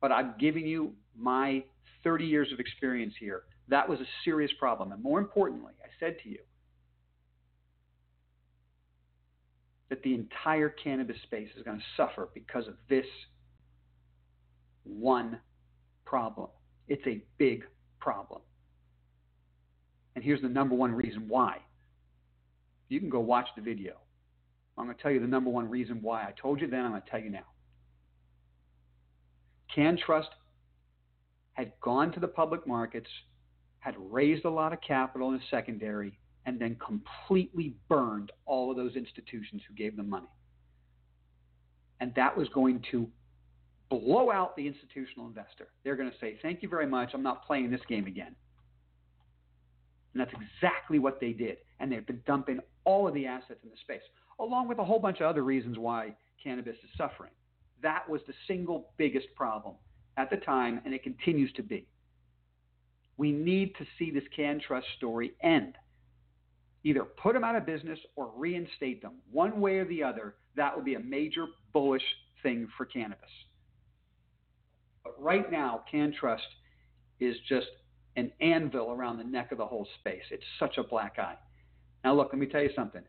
But 0.00 0.12
I'm 0.12 0.34
giving 0.38 0.66
you 0.66 0.92
my 1.16 1.64
30 2.04 2.24
years 2.24 2.52
of 2.52 2.60
experience 2.60 3.14
here 3.18 3.42
that 3.68 3.88
was 3.88 4.00
a 4.00 4.06
serious 4.24 4.50
problem. 4.58 4.92
And 4.92 5.02
more 5.02 5.18
importantly, 5.18 5.72
I 5.82 5.88
said 5.98 6.16
to 6.22 6.28
you 6.28 6.38
that 9.88 10.02
the 10.02 10.14
entire 10.14 10.68
cannabis 10.68 11.16
space 11.22 11.48
is 11.56 11.62
going 11.62 11.78
to 11.78 11.84
suffer 11.96 12.28
because 12.34 12.66
of 12.66 12.74
this 12.88 13.06
one 14.84 15.38
problem. 16.04 16.48
It's 16.88 17.06
a 17.06 17.22
big 17.38 17.64
problem. 18.00 18.42
And 20.14 20.24
here's 20.24 20.40
the 20.40 20.48
number 20.48 20.74
one 20.74 20.92
reason 20.92 21.26
why. 21.28 21.58
You 22.88 23.00
can 23.00 23.10
go 23.10 23.20
watch 23.20 23.48
the 23.56 23.62
video. 23.62 23.94
I'm 24.78 24.84
going 24.84 24.96
to 24.96 25.02
tell 25.02 25.10
you 25.10 25.20
the 25.20 25.26
number 25.26 25.50
one 25.50 25.68
reason 25.68 25.98
why. 26.02 26.22
I 26.22 26.32
told 26.40 26.60
you 26.60 26.68
then, 26.68 26.84
I'm 26.84 26.90
going 26.90 27.02
to 27.02 27.10
tell 27.10 27.20
you 27.20 27.30
now. 27.30 27.46
CannTrust 29.76 30.28
had 31.54 31.72
gone 31.80 32.12
to 32.12 32.20
the 32.20 32.28
public 32.28 32.66
markets 32.66 33.08
had 33.86 33.94
raised 34.10 34.44
a 34.44 34.50
lot 34.50 34.72
of 34.72 34.80
capital 34.80 35.30
in 35.30 35.40
secondary 35.48 36.18
and 36.44 36.60
then 36.60 36.76
completely 36.84 37.76
burned 37.88 38.32
all 38.44 38.68
of 38.68 38.76
those 38.76 38.96
institutions 38.96 39.62
who 39.68 39.74
gave 39.74 39.96
them 39.96 40.10
money. 40.10 40.26
And 42.00 42.12
that 42.16 42.36
was 42.36 42.48
going 42.48 42.82
to 42.90 43.06
blow 43.88 44.32
out 44.32 44.56
the 44.56 44.66
institutional 44.66 45.28
investor. 45.28 45.68
They're 45.84 45.94
going 45.94 46.10
to 46.10 46.16
say, 46.20 46.36
Thank 46.42 46.64
you 46.64 46.68
very 46.68 46.88
much. 46.88 47.10
I'm 47.14 47.22
not 47.22 47.46
playing 47.46 47.70
this 47.70 47.80
game 47.88 48.08
again. 48.08 48.34
And 50.12 50.20
that's 50.20 50.32
exactly 50.32 50.98
what 50.98 51.20
they 51.20 51.30
did. 51.30 51.58
And 51.78 51.92
they've 51.92 52.06
been 52.06 52.22
dumping 52.26 52.58
all 52.84 53.06
of 53.06 53.14
the 53.14 53.26
assets 53.26 53.60
in 53.62 53.70
the 53.70 53.76
space, 53.82 54.02
along 54.40 54.66
with 54.66 54.78
a 54.78 54.84
whole 54.84 54.98
bunch 54.98 55.20
of 55.20 55.26
other 55.26 55.44
reasons 55.44 55.78
why 55.78 56.12
cannabis 56.42 56.76
is 56.82 56.90
suffering. 56.98 57.30
That 57.84 58.08
was 58.08 58.20
the 58.26 58.34
single 58.48 58.90
biggest 58.96 59.28
problem 59.36 59.76
at 60.16 60.28
the 60.28 60.38
time, 60.38 60.80
and 60.84 60.92
it 60.92 61.04
continues 61.04 61.52
to 61.52 61.62
be. 61.62 61.86
We 63.16 63.32
need 63.32 63.74
to 63.76 63.86
see 63.98 64.10
this 64.10 64.24
CannTrust 64.36 64.84
story 64.96 65.32
end. 65.42 65.76
Either 66.84 67.04
put 67.04 67.34
them 67.34 67.44
out 67.44 67.56
of 67.56 67.66
business 67.66 67.98
or 68.14 68.30
reinstate 68.36 69.02
them. 69.02 69.14
One 69.32 69.60
way 69.60 69.78
or 69.78 69.86
the 69.86 70.02
other, 70.02 70.34
that 70.56 70.74
would 70.74 70.84
be 70.84 70.94
a 70.94 71.00
major 71.00 71.46
bullish 71.72 72.02
thing 72.42 72.68
for 72.76 72.84
cannabis. 72.84 73.30
But 75.02 75.20
right 75.20 75.50
now, 75.50 75.82
CannTrust 75.92 76.38
is 77.20 77.36
just 77.48 77.66
an 78.16 78.30
anvil 78.40 78.92
around 78.92 79.18
the 79.18 79.24
neck 79.24 79.52
of 79.52 79.58
the 79.58 79.66
whole 79.66 79.86
space. 80.00 80.22
It's 80.30 80.44
such 80.58 80.78
a 80.78 80.82
black 80.82 81.16
eye. 81.18 81.36
Now, 82.04 82.14
look, 82.14 82.28
let 82.32 82.38
me 82.38 82.46
tell 82.46 82.62
you 82.62 82.70
something. 82.76 83.02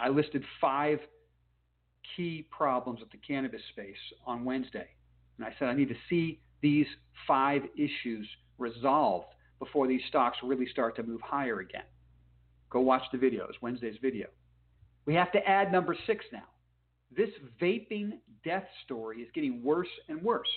I 0.00 0.08
listed 0.08 0.44
five 0.60 0.98
key 2.16 2.46
problems 2.50 3.00
with 3.00 3.10
the 3.10 3.18
cannabis 3.18 3.60
space 3.72 3.96
on 4.26 4.44
Wednesday. 4.44 4.88
And 5.38 5.46
I 5.46 5.54
said 5.58 5.68
I 5.68 5.74
need 5.74 5.88
to 5.88 5.96
see 6.08 6.40
these 6.60 6.86
five 7.26 7.62
issues 7.76 8.28
resolved 8.62 9.26
before 9.58 9.86
these 9.86 10.00
stocks 10.08 10.38
really 10.42 10.66
start 10.66 10.96
to 10.96 11.02
move 11.02 11.20
higher 11.20 11.60
again. 11.60 11.84
Go 12.70 12.80
watch 12.80 13.02
the 13.12 13.18
videos, 13.18 13.52
Wednesday's 13.60 13.96
video. 14.00 14.28
We 15.04 15.14
have 15.14 15.32
to 15.32 15.46
add 15.46 15.70
number 15.70 15.96
six 16.06 16.24
now. 16.32 16.44
This 17.14 17.30
vaping 17.60 18.12
death 18.44 18.64
story 18.84 19.18
is 19.18 19.28
getting 19.34 19.62
worse 19.62 19.88
and 20.08 20.22
worse. 20.22 20.48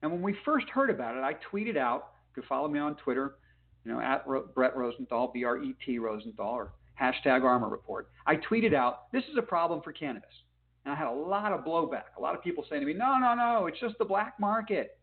And 0.00 0.10
when 0.10 0.22
we 0.22 0.34
first 0.44 0.68
heard 0.70 0.90
about 0.90 1.16
it, 1.16 1.22
I 1.22 1.34
tweeted 1.52 1.76
out, 1.76 2.12
you 2.34 2.42
can 2.42 2.48
follow 2.48 2.68
me 2.68 2.78
on 2.78 2.96
Twitter, 2.96 3.36
you 3.84 3.92
know, 3.92 4.00
at 4.00 4.26
Brett 4.54 4.76
Rosenthal, 4.76 5.30
B 5.34 5.44
R 5.44 5.58
E 5.58 5.74
T 5.84 5.98
Rosenthal, 5.98 6.54
or 6.54 6.72
hashtag 7.00 7.42
ARMR 7.42 7.70
Report. 7.70 8.08
I 8.26 8.36
tweeted 8.36 8.74
out, 8.74 9.12
this 9.12 9.24
is 9.24 9.36
a 9.38 9.42
problem 9.42 9.82
for 9.82 9.92
cannabis. 9.92 10.30
And 10.84 10.92
I 10.92 10.96
had 10.96 11.06
a 11.06 11.12
lot 11.12 11.52
of 11.52 11.64
blowback. 11.64 12.16
A 12.16 12.20
lot 12.20 12.34
of 12.34 12.42
people 12.42 12.64
saying 12.68 12.80
to 12.80 12.86
me, 12.86 12.94
no, 12.94 13.18
no, 13.18 13.34
no, 13.34 13.66
it's 13.66 13.78
just 13.78 13.98
the 13.98 14.04
black 14.04 14.40
market. 14.40 14.98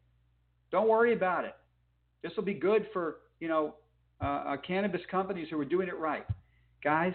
Don't 0.72 0.90
worry 0.90 1.14
about 1.14 1.46
it. 1.46 1.56
This 2.22 2.32
will 2.36 2.44
be 2.44 2.54
good 2.54 2.88
for 2.94 3.18
you 3.40 3.48
know 3.48 3.76
uh, 4.22 4.26
uh, 4.26 4.58
cannabis 4.58 5.02
companies 5.10 5.48
who 5.50 5.60
are 5.60 5.66
doing 5.66 5.88
it 5.88 5.98
right, 5.98 6.26
guys. 6.84 7.14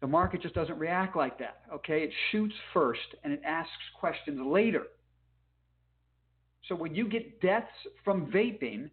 The 0.00 0.06
market 0.06 0.42
just 0.42 0.54
doesn't 0.54 0.78
react 0.78 1.16
like 1.16 1.38
that, 1.38 1.62
okay? 1.72 2.02
It 2.02 2.10
shoots 2.30 2.54
first 2.74 3.00
and 3.24 3.32
it 3.32 3.40
asks 3.44 3.72
questions 3.98 4.38
later. 4.44 4.82
So 6.68 6.74
when 6.74 6.94
you 6.94 7.08
get 7.08 7.40
deaths 7.40 7.66
from 8.04 8.30
vaping, 8.30 8.90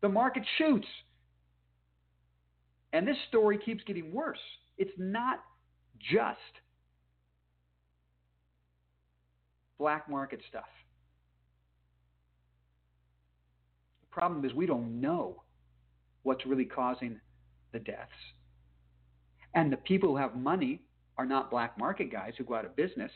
the 0.00 0.08
market 0.08 0.44
shoots. 0.58 0.86
And 2.92 3.06
this 3.06 3.16
story 3.28 3.58
keeps 3.58 3.82
getting 3.84 4.12
worse. 4.12 4.38
It's 4.76 4.92
not 4.96 5.40
just 5.98 6.38
black 9.78 10.08
market 10.08 10.40
stuff. 10.48 10.64
The 14.02 14.07
problem 14.18 14.44
is 14.44 14.52
we 14.52 14.66
don't 14.66 15.00
know 15.00 15.42
what's 16.24 16.44
really 16.44 16.64
causing 16.64 17.20
the 17.72 17.78
deaths. 17.78 18.10
And 19.54 19.72
the 19.72 19.76
people 19.76 20.08
who 20.08 20.16
have 20.16 20.34
money 20.34 20.82
are 21.16 21.24
not 21.24 21.50
black 21.50 21.78
market 21.78 22.10
guys 22.10 22.32
who 22.36 22.42
go 22.42 22.56
out 22.56 22.64
of 22.64 22.74
business 22.74 23.12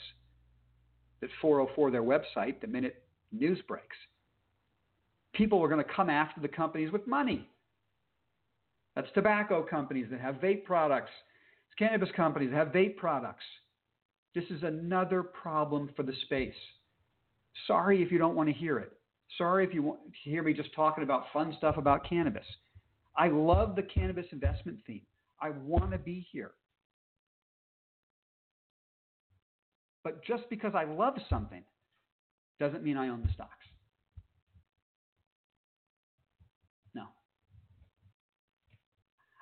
that 1.20 1.30
404 1.40 1.90
their 1.90 2.02
website 2.02 2.60
the 2.60 2.68
minute 2.68 3.02
news 3.32 3.58
breaks. 3.66 3.96
People 5.34 5.62
are 5.62 5.68
going 5.68 5.84
to 5.84 5.92
come 5.92 6.08
after 6.08 6.40
the 6.40 6.48
companies 6.48 6.92
with 6.92 7.06
money. 7.06 7.48
That's 8.94 9.08
tobacco 9.14 9.62
companies 9.62 10.06
that 10.10 10.20
have 10.20 10.36
vape 10.36 10.64
products. 10.64 11.10
It's 11.68 11.78
cannabis 11.78 12.10
companies 12.14 12.50
that 12.50 12.56
have 12.56 12.68
vape 12.68 12.96
products. 12.96 13.44
This 14.34 14.44
is 14.50 14.62
another 14.62 15.22
problem 15.22 15.90
for 15.96 16.04
the 16.04 16.14
space. 16.26 16.54
Sorry 17.66 18.02
if 18.02 18.12
you 18.12 18.18
don't 18.18 18.36
want 18.36 18.48
to 18.48 18.54
hear 18.54 18.78
it. 18.78 18.92
Sorry 19.38 19.64
if 19.64 19.72
you 19.72 19.82
want 19.82 20.00
to 20.04 20.30
hear 20.30 20.42
me 20.42 20.52
just 20.52 20.74
talking 20.74 21.04
about 21.04 21.24
fun 21.32 21.54
stuff 21.56 21.76
about 21.76 22.08
cannabis. 22.08 22.46
I 23.16 23.28
love 23.28 23.76
the 23.76 23.82
cannabis 23.82 24.26
investment 24.32 24.78
theme. 24.86 25.02
I 25.40 25.50
want 25.50 25.90
to 25.92 25.98
be 25.98 26.26
here. 26.32 26.52
But 30.04 30.24
just 30.24 30.44
because 30.50 30.72
I 30.74 30.84
love 30.84 31.14
something 31.30 31.62
doesn't 32.58 32.82
mean 32.82 32.96
I 32.96 33.08
own 33.08 33.22
the 33.22 33.32
stocks. 33.32 33.66
No. 36.94 37.04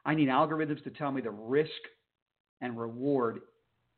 I 0.05 0.15
need 0.15 0.29
algorithms 0.29 0.83
to 0.85 0.91
tell 0.91 1.11
me 1.11 1.21
the 1.21 1.31
risk 1.31 1.71
and 2.61 2.79
reward 2.79 3.41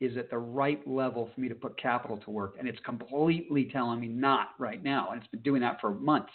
is 0.03 0.17
at 0.17 0.31
the 0.31 0.39
right 0.39 0.87
level 0.87 1.31
for 1.33 1.41
me 1.41 1.49
to 1.49 1.55
put 1.55 1.81
capital 1.81 2.17
to 2.17 2.31
work. 2.31 2.57
And 2.59 2.67
it's 2.67 2.81
completely 2.85 3.71
telling 3.73 4.01
me 4.01 4.09
not 4.09 4.49
right 4.59 4.83
now. 4.83 5.11
And 5.11 5.21
it's 5.21 5.31
been 5.31 5.43
doing 5.43 5.61
that 5.61 5.81
for 5.81 5.95
months. 5.95 6.33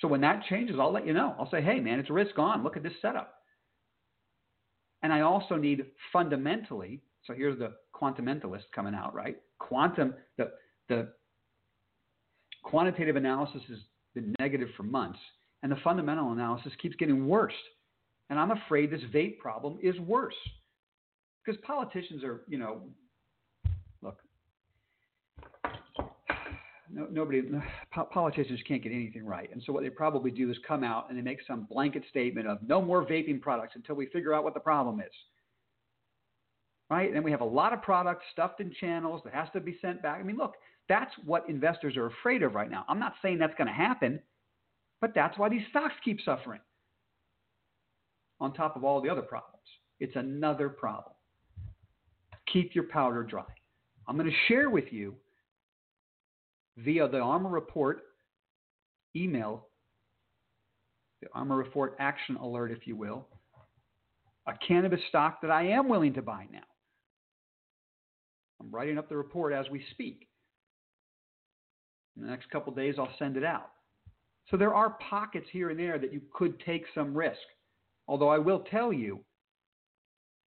So 0.00 0.08
when 0.08 0.20
that 0.22 0.42
changes, 0.50 0.76
I'll 0.80 0.92
let 0.92 1.06
you 1.06 1.12
know. 1.12 1.36
I'll 1.38 1.50
say, 1.50 1.62
hey, 1.62 1.78
man, 1.78 2.00
it's 2.00 2.10
risk 2.10 2.38
on. 2.38 2.64
Look 2.64 2.76
at 2.76 2.82
this 2.82 2.92
setup. 3.00 3.34
And 5.02 5.12
I 5.12 5.20
also 5.20 5.56
need 5.56 5.84
fundamentally, 6.12 7.00
so 7.24 7.34
here's 7.34 7.58
the 7.58 7.74
quantumentalist 7.94 8.64
coming 8.74 8.94
out, 8.94 9.14
right? 9.14 9.36
Quantum, 9.60 10.14
the, 10.38 10.50
the 10.88 11.08
quantitative 12.64 13.14
analysis 13.14 13.62
has 13.68 13.78
been 14.14 14.34
negative 14.40 14.68
for 14.76 14.82
months, 14.82 15.18
and 15.62 15.70
the 15.70 15.76
fundamental 15.84 16.32
analysis 16.32 16.72
keeps 16.80 16.96
getting 16.96 17.28
worse. 17.28 17.52
And 18.30 18.40
I'm 18.40 18.50
afraid 18.50 18.90
this 18.90 19.02
vape 19.14 19.38
problem 19.38 19.78
is 19.82 19.98
worse 20.00 20.34
because 21.44 21.60
politicians 21.66 22.22
are, 22.24 22.42
you 22.48 22.58
know, 22.58 22.82
look, 24.00 24.18
no, 26.92 27.06
nobody, 27.10 27.42
politicians 28.12 28.60
can't 28.66 28.82
get 28.82 28.92
anything 28.92 29.24
right. 29.24 29.50
And 29.52 29.62
so 29.64 29.72
what 29.72 29.82
they 29.82 29.90
probably 29.90 30.30
do 30.30 30.50
is 30.50 30.56
come 30.66 30.84
out 30.84 31.08
and 31.08 31.18
they 31.18 31.22
make 31.22 31.40
some 31.46 31.66
blanket 31.70 32.04
statement 32.10 32.46
of 32.46 32.58
no 32.66 32.82
more 32.82 33.04
vaping 33.04 33.40
products 33.40 33.72
until 33.76 33.94
we 33.94 34.06
figure 34.06 34.34
out 34.34 34.44
what 34.44 34.54
the 34.54 34.60
problem 34.60 35.00
is. 35.00 35.12
Right? 36.90 37.06
And 37.06 37.16
then 37.16 37.22
we 37.22 37.30
have 37.30 37.40
a 37.40 37.46
lot 37.46 37.72
of 37.72 37.80
products 37.80 38.24
stuffed 38.32 38.60
in 38.60 38.70
channels 38.78 39.22
that 39.24 39.32
has 39.32 39.48
to 39.54 39.60
be 39.60 39.78
sent 39.80 40.02
back. 40.02 40.20
I 40.20 40.22
mean, 40.22 40.36
look, 40.36 40.54
that's 40.88 41.12
what 41.24 41.48
investors 41.48 41.96
are 41.96 42.06
afraid 42.06 42.42
of 42.42 42.54
right 42.54 42.70
now. 42.70 42.84
I'm 42.88 42.98
not 42.98 43.14
saying 43.22 43.38
that's 43.38 43.54
going 43.56 43.68
to 43.68 43.72
happen, 43.72 44.20
but 45.00 45.12
that's 45.14 45.38
why 45.38 45.48
these 45.48 45.62
stocks 45.70 45.94
keep 46.04 46.20
suffering 46.22 46.60
on 48.40 48.52
top 48.52 48.76
of 48.76 48.84
all 48.84 49.00
the 49.00 49.08
other 49.08 49.22
problems. 49.22 49.62
It's 50.00 50.16
another 50.16 50.68
problem 50.68 51.14
keep 52.52 52.74
your 52.74 52.84
powder 52.84 53.22
dry. 53.22 53.44
I'm 54.06 54.16
going 54.16 54.30
to 54.30 54.36
share 54.48 54.70
with 54.70 54.92
you 54.92 55.14
via 56.76 57.08
the 57.08 57.18
ARMR 57.18 57.52
Report 57.52 58.02
email, 59.14 59.66
the 61.20 61.28
ARMR 61.36 61.58
Report 61.58 61.96
action 61.98 62.36
alert, 62.36 62.72
if 62.72 62.86
you 62.86 62.96
will, 62.96 63.26
a 64.46 64.52
cannabis 64.66 65.00
stock 65.08 65.40
that 65.42 65.50
I 65.50 65.68
am 65.68 65.88
willing 65.88 66.14
to 66.14 66.22
buy 66.22 66.46
now. 66.50 66.60
I'm 68.60 68.70
writing 68.70 68.98
up 68.98 69.08
the 69.08 69.16
report 69.16 69.52
as 69.52 69.66
we 69.70 69.84
speak. 69.90 70.28
In 72.16 72.22
the 72.22 72.28
next 72.30 72.50
couple 72.50 72.72
days, 72.72 72.94
I'll 72.98 73.12
send 73.18 73.36
it 73.36 73.44
out. 73.44 73.70
So 74.50 74.56
there 74.56 74.74
are 74.74 74.98
pockets 75.08 75.46
here 75.50 75.70
and 75.70 75.78
there 75.78 75.98
that 75.98 76.12
you 76.12 76.20
could 76.32 76.60
take 76.60 76.84
some 76.94 77.16
risk. 77.16 77.38
Although 78.06 78.28
I 78.28 78.38
will 78.38 78.64
tell 78.70 78.92
you 78.92 79.20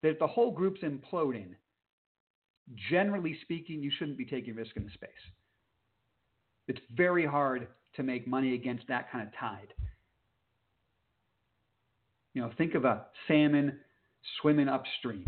that 0.01 0.09
if 0.09 0.19
the 0.19 0.27
whole 0.27 0.51
group's 0.51 0.81
imploding, 0.81 1.55
generally 2.89 3.37
speaking, 3.41 3.81
you 3.81 3.91
shouldn't 3.97 4.17
be 4.17 4.25
taking 4.25 4.55
risk 4.55 4.75
in 4.75 4.83
the 4.83 4.91
space. 4.91 5.09
It's 6.67 6.79
very 6.95 7.25
hard 7.25 7.67
to 7.95 8.03
make 8.03 8.27
money 8.27 8.53
against 8.53 8.87
that 8.87 9.11
kind 9.11 9.27
of 9.27 9.33
tide. 9.39 9.73
You 12.33 12.43
know, 12.43 12.51
think 12.57 12.75
of 12.75 12.85
a 12.85 13.05
salmon 13.27 13.79
swimming 14.39 14.69
upstream, 14.69 15.25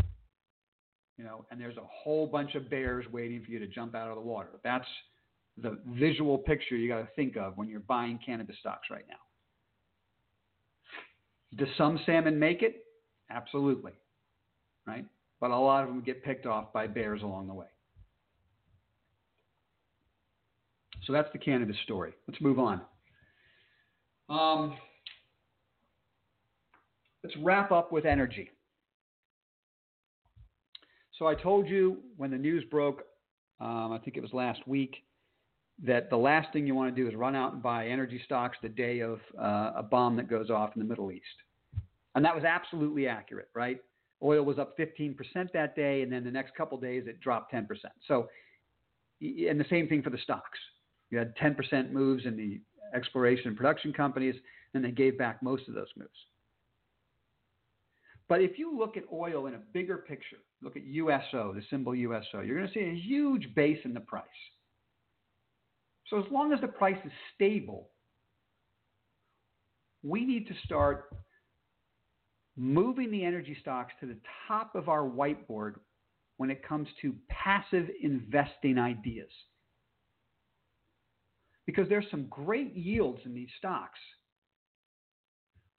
you 1.18 1.24
know, 1.24 1.44
and 1.50 1.60
there's 1.60 1.76
a 1.76 1.86
whole 1.90 2.26
bunch 2.26 2.54
of 2.54 2.70
bears 2.70 3.04
waiting 3.12 3.42
for 3.44 3.50
you 3.50 3.58
to 3.58 3.66
jump 3.66 3.94
out 3.94 4.08
of 4.08 4.14
the 4.14 4.20
water. 4.20 4.50
That's 4.62 4.86
the 5.60 5.78
visual 5.86 6.38
picture 6.38 6.76
you 6.76 6.88
got 6.88 7.00
to 7.00 7.08
think 7.16 7.36
of 7.36 7.56
when 7.56 7.68
you're 7.68 7.80
buying 7.80 8.18
cannabis 8.24 8.56
stocks 8.60 8.88
right 8.90 9.04
now. 9.08 9.16
Do 11.56 11.66
some 11.76 12.00
salmon 12.06 12.38
make 12.38 12.62
it? 12.62 12.84
Absolutely. 13.30 13.92
Right? 14.86 15.04
But 15.42 15.50
a 15.50 15.58
lot 15.58 15.82
of 15.82 15.88
them 15.88 16.00
get 16.00 16.22
picked 16.22 16.46
off 16.46 16.72
by 16.72 16.86
bears 16.86 17.20
along 17.22 17.48
the 17.48 17.52
way. 17.52 17.66
So 21.04 21.12
that's 21.12 21.28
the 21.32 21.38
cannabis 21.38 21.76
story. 21.82 22.12
Let's 22.28 22.40
move 22.40 22.60
on. 22.60 22.80
Um, 24.28 24.76
let's 27.24 27.36
wrap 27.38 27.72
up 27.72 27.90
with 27.90 28.06
energy. 28.06 28.50
So 31.18 31.26
I 31.26 31.34
told 31.34 31.68
you 31.68 31.98
when 32.16 32.30
the 32.30 32.38
news 32.38 32.62
broke, 32.70 33.02
um, 33.60 33.90
I 33.92 33.98
think 33.98 34.16
it 34.16 34.22
was 34.22 34.32
last 34.32 34.60
week, 34.68 35.02
that 35.84 36.08
the 36.08 36.16
last 36.16 36.52
thing 36.52 36.68
you 36.68 36.76
want 36.76 36.94
to 36.94 37.02
do 37.02 37.08
is 37.08 37.16
run 37.16 37.34
out 37.34 37.52
and 37.52 37.60
buy 37.60 37.88
energy 37.88 38.20
stocks 38.24 38.56
the 38.62 38.68
day 38.68 39.00
of 39.00 39.18
uh, 39.36 39.72
a 39.74 39.82
bomb 39.82 40.14
that 40.18 40.30
goes 40.30 40.50
off 40.50 40.70
in 40.76 40.80
the 40.80 40.88
Middle 40.88 41.10
East. 41.10 41.24
And 42.14 42.24
that 42.24 42.32
was 42.32 42.44
absolutely 42.44 43.08
accurate, 43.08 43.48
right? 43.54 43.80
Oil 44.22 44.44
was 44.44 44.58
up 44.58 44.78
15% 44.78 45.16
that 45.52 45.74
day, 45.74 46.02
and 46.02 46.12
then 46.12 46.24
the 46.24 46.30
next 46.30 46.54
couple 46.54 46.78
days 46.78 47.04
it 47.06 47.20
dropped 47.20 47.52
10%. 47.52 47.66
So, 48.06 48.28
and 49.20 49.58
the 49.58 49.66
same 49.68 49.88
thing 49.88 50.02
for 50.02 50.10
the 50.10 50.18
stocks. 50.18 50.58
You 51.10 51.18
had 51.18 51.36
10% 51.36 51.90
moves 51.90 52.24
in 52.24 52.36
the 52.36 52.60
exploration 52.94 53.48
and 53.48 53.56
production 53.56 53.92
companies, 53.92 54.34
and 54.74 54.84
they 54.84 54.90
gave 54.90 55.18
back 55.18 55.42
most 55.42 55.68
of 55.68 55.74
those 55.74 55.88
moves. 55.96 56.10
But 58.28 58.40
if 58.40 58.58
you 58.58 58.76
look 58.76 58.96
at 58.96 59.04
oil 59.12 59.46
in 59.46 59.54
a 59.54 59.60
bigger 59.74 59.98
picture, 59.98 60.38
look 60.62 60.76
at 60.76 60.84
USO, 60.84 61.52
the 61.54 61.62
symbol 61.68 61.94
USO, 61.94 62.40
you're 62.40 62.56
going 62.56 62.68
to 62.68 62.72
see 62.72 62.80
a 62.80 62.94
huge 62.94 63.54
base 63.54 63.78
in 63.84 63.92
the 63.92 64.00
price. 64.00 64.24
So 66.08 66.18
as 66.18 66.24
long 66.30 66.52
as 66.52 66.60
the 66.60 66.68
price 66.68 66.96
is 67.04 67.12
stable, 67.34 67.90
we 70.02 70.24
need 70.24 70.46
to 70.48 70.54
start 70.64 71.10
moving 72.56 73.10
the 73.10 73.24
energy 73.24 73.56
stocks 73.60 73.92
to 74.00 74.06
the 74.06 74.16
top 74.46 74.74
of 74.74 74.88
our 74.88 75.02
whiteboard 75.02 75.74
when 76.36 76.50
it 76.50 76.66
comes 76.66 76.88
to 77.00 77.14
passive 77.28 77.88
investing 78.02 78.78
ideas. 78.78 79.30
Because 81.66 81.88
there's 81.88 82.10
some 82.10 82.26
great 82.28 82.74
yields 82.74 83.20
in 83.24 83.34
these 83.34 83.48
stocks. 83.58 83.98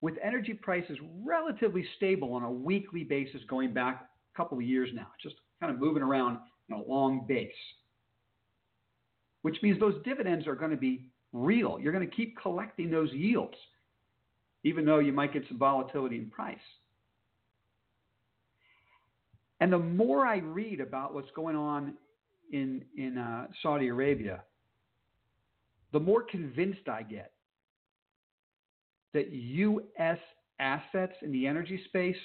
With 0.00 0.14
energy 0.22 0.54
prices 0.54 0.98
relatively 1.24 1.84
stable 1.96 2.32
on 2.34 2.44
a 2.44 2.50
weekly 2.50 3.04
basis 3.04 3.40
going 3.48 3.72
back 3.72 4.08
a 4.34 4.36
couple 4.36 4.58
of 4.58 4.64
years 4.64 4.88
now, 4.94 5.08
just 5.22 5.36
kind 5.60 5.72
of 5.72 5.80
moving 5.80 6.02
around 6.02 6.38
in 6.68 6.76
a 6.76 6.82
long 6.82 7.24
base. 7.28 7.50
Which 9.42 9.56
means 9.62 9.78
those 9.78 10.02
dividends 10.04 10.46
are 10.46 10.54
going 10.54 10.70
to 10.70 10.76
be 10.76 11.10
real. 11.32 11.78
You're 11.80 11.92
going 11.92 12.08
to 12.08 12.16
keep 12.16 12.36
collecting 12.40 12.90
those 12.90 13.12
yields 13.12 13.56
even 14.64 14.84
though 14.84 14.98
you 14.98 15.12
might 15.12 15.32
get 15.32 15.44
some 15.48 15.58
volatility 15.58 16.16
in 16.16 16.30
price. 16.30 16.58
And 19.60 19.72
the 19.72 19.78
more 19.78 20.26
I 20.26 20.38
read 20.38 20.80
about 20.80 21.14
what's 21.14 21.30
going 21.36 21.56
on 21.56 21.94
in, 22.52 22.84
in 22.96 23.18
uh, 23.18 23.46
Saudi 23.62 23.88
Arabia, 23.88 24.42
the 25.92 26.00
more 26.00 26.22
convinced 26.22 26.88
I 26.88 27.02
get 27.02 27.32
that 29.14 29.30
U.S. 29.30 30.18
assets 30.58 31.12
in 31.22 31.32
the 31.32 31.46
energy 31.46 31.80
space 31.86 32.16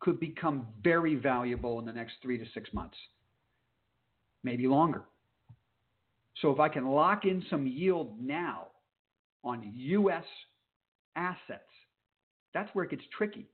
could 0.00 0.18
become 0.18 0.66
very 0.82 1.14
valuable 1.14 1.78
in 1.78 1.86
the 1.86 1.92
next 1.92 2.14
three 2.20 2.36
to 2.36 2.44
six 2.52 2.68
months, 2.72 2.96
maybe 4.42 4.66
longer. 4.66 5.04
So 6.40 6.50
if 6.50 6.58
I 6.58 6.68
can 6.68 6.88
lock 6.88 7.24
in 7.24 7.44
some 7.48 7.66
yield 7.66 8.16
now 8.20 8.66
on 9.44 9.72
U.S. 9.74 10.24
assets, 11.14 11.62
that's 12.54 12.70
where 12.74 12.84
it 12.84 12.90
gets 12.90 13.04
tricky. 13.16 13.46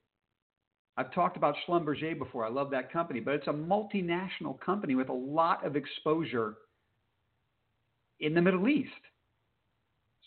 I've 0.97 1.13
talked 1.13 1.37
about 1.37 1.55
Schlumberger 1.67 2.19
before. 2.19 2.45
I 2.45 2.51
love 2.51 2.71
that 2.71 2.93
company, 2.93 3.21
but 3.21 3.35
it's 3.35 3.47
a 3.47 3.53
multinational 3.53 4.59
company 4.61 4.97
with 4.97 5.09
a 5.09 5.13
lot 5.15 5.65
of 5.65 5.77
exposure 5.77 6.57
in 8.19 8.35
the 8.35 8.43
Middle 8.43 8.69
East. 8.69 8.91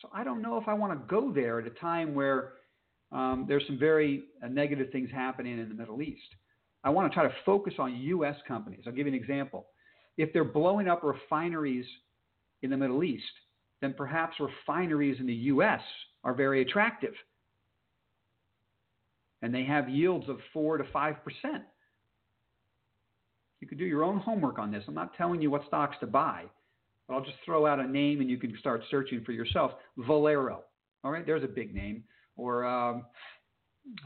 So 0.01 0.09
I 0.13 0.23
don't 0.23 0.41
know 0.41 0.57
if 0.57 0.67
I 0.67 0.73
want 0.73 0.93
to 0.93 1.13
go 1.13 1.31
there 1.31 1.59
at 1.59 1.67
a 1.67 1.71
time 1.71 2.15
where 2.15 2.53
um, 3.11 3.45
there's 3.47 3.63
some 3.67 3.77
very 3.77 4.23
uh, 4.43 4.47
negative 4.47 4.91
things 4.91 5.09
happening 5.11 5.59
in 5.59 5.67
the 5.67 5.75
Middle 5.75 6.01
East. 6.01 6.21
I 6.83 6.89
want 6.89 7.11
to 7.11 7.13
try 7.13 7.27
to 7.27 7.33
focus 7.45 7.73
on 7.77 7.95
U.S. 7.95 8.35
companies. 8.47 8.83
I'll 8.87 8.93
give 8.93 9.05
you 9.05 9.13
an 9.13 9.19
example. 9.19 9.67
If 10.17 10.31
they're 10.33 10.43
blowing 10.43 10.87
up 10.87 11.03
refineries 11.03 11.85
in 12.61 12.69
the 12.69 12.77
Middle 12.77 13.03
East, 13.03 13.23
then 13.81 13.93
perhaps 13.95 14.37
refineries 14.39 15.19
in 15.19 15.27
the 15.27 15.33
U.S. 15.33 15.81
are 16.23 16.33
very 16.33 16.61
attractive. 16.61 17.13
And 19.41 19.53
they 19.53 19.63
have 19.63 19.89
yields 19.89 20.29
of 20.29 20.37
4 20.53 20.77
to 20.77 20.83
5%. 20.83 21.15
You 23.59 23.67
could 23.67 23.77
do 23.77 23.85
your 23.85 24.03
own 24.03 24.17
homework 24.17 24.59
on 24.59 24.71
this. 24.71 24.83
I'm 24.87 24.95
not 24.95 25.15
telling 25.15 25.41
you 25.41 25.51
what 25.51 25.65
stocks 25.67 25.95
to 25.99 26.07
buy, 26.07 26.45
but 27.07 27.13
I'll 27.13 27.23
just 27.23 27.37
throw 27.45 27.65
out 27.65 27.79
a 27.79 27.87
name 27.87 28.19
and 28.19 28.29
you 28.29 28.37
can 28.37 28.57
start 28.59 28.83
searching 28.89 29.23
for 29.23 29.31
yourself. 29.31 29.71
Valero. 29.97 30.63
All 31.03 31.11
right, 31.11 31.25
there's 31.25 31.43
a 31.43 31.47
big 31.47 31.73
name. 31.73 32.03
Or 32.35 32.65
um, 32.65 33.05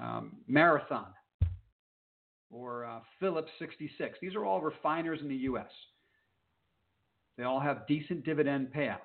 um, 0.02 0.34
Marathon. 0.48 1.08
Or 2.52 2.86
uh, 2.86 3.00
Phillips 3.20 3.52
66. 3.60 4.18
These 4.22 4.36
are 4.36 4.46
all 4.46 4.62
refiners 4.62 5.20
in 5.22 5.30
the 5.30 5.36
U.S. 5.36 5.70
They 7.38 7.44
all 7.44 7.60
have 7.60 7.88
decent 7.88 8.26
dividend 8.26 8.70
payouts. 8.76 9.00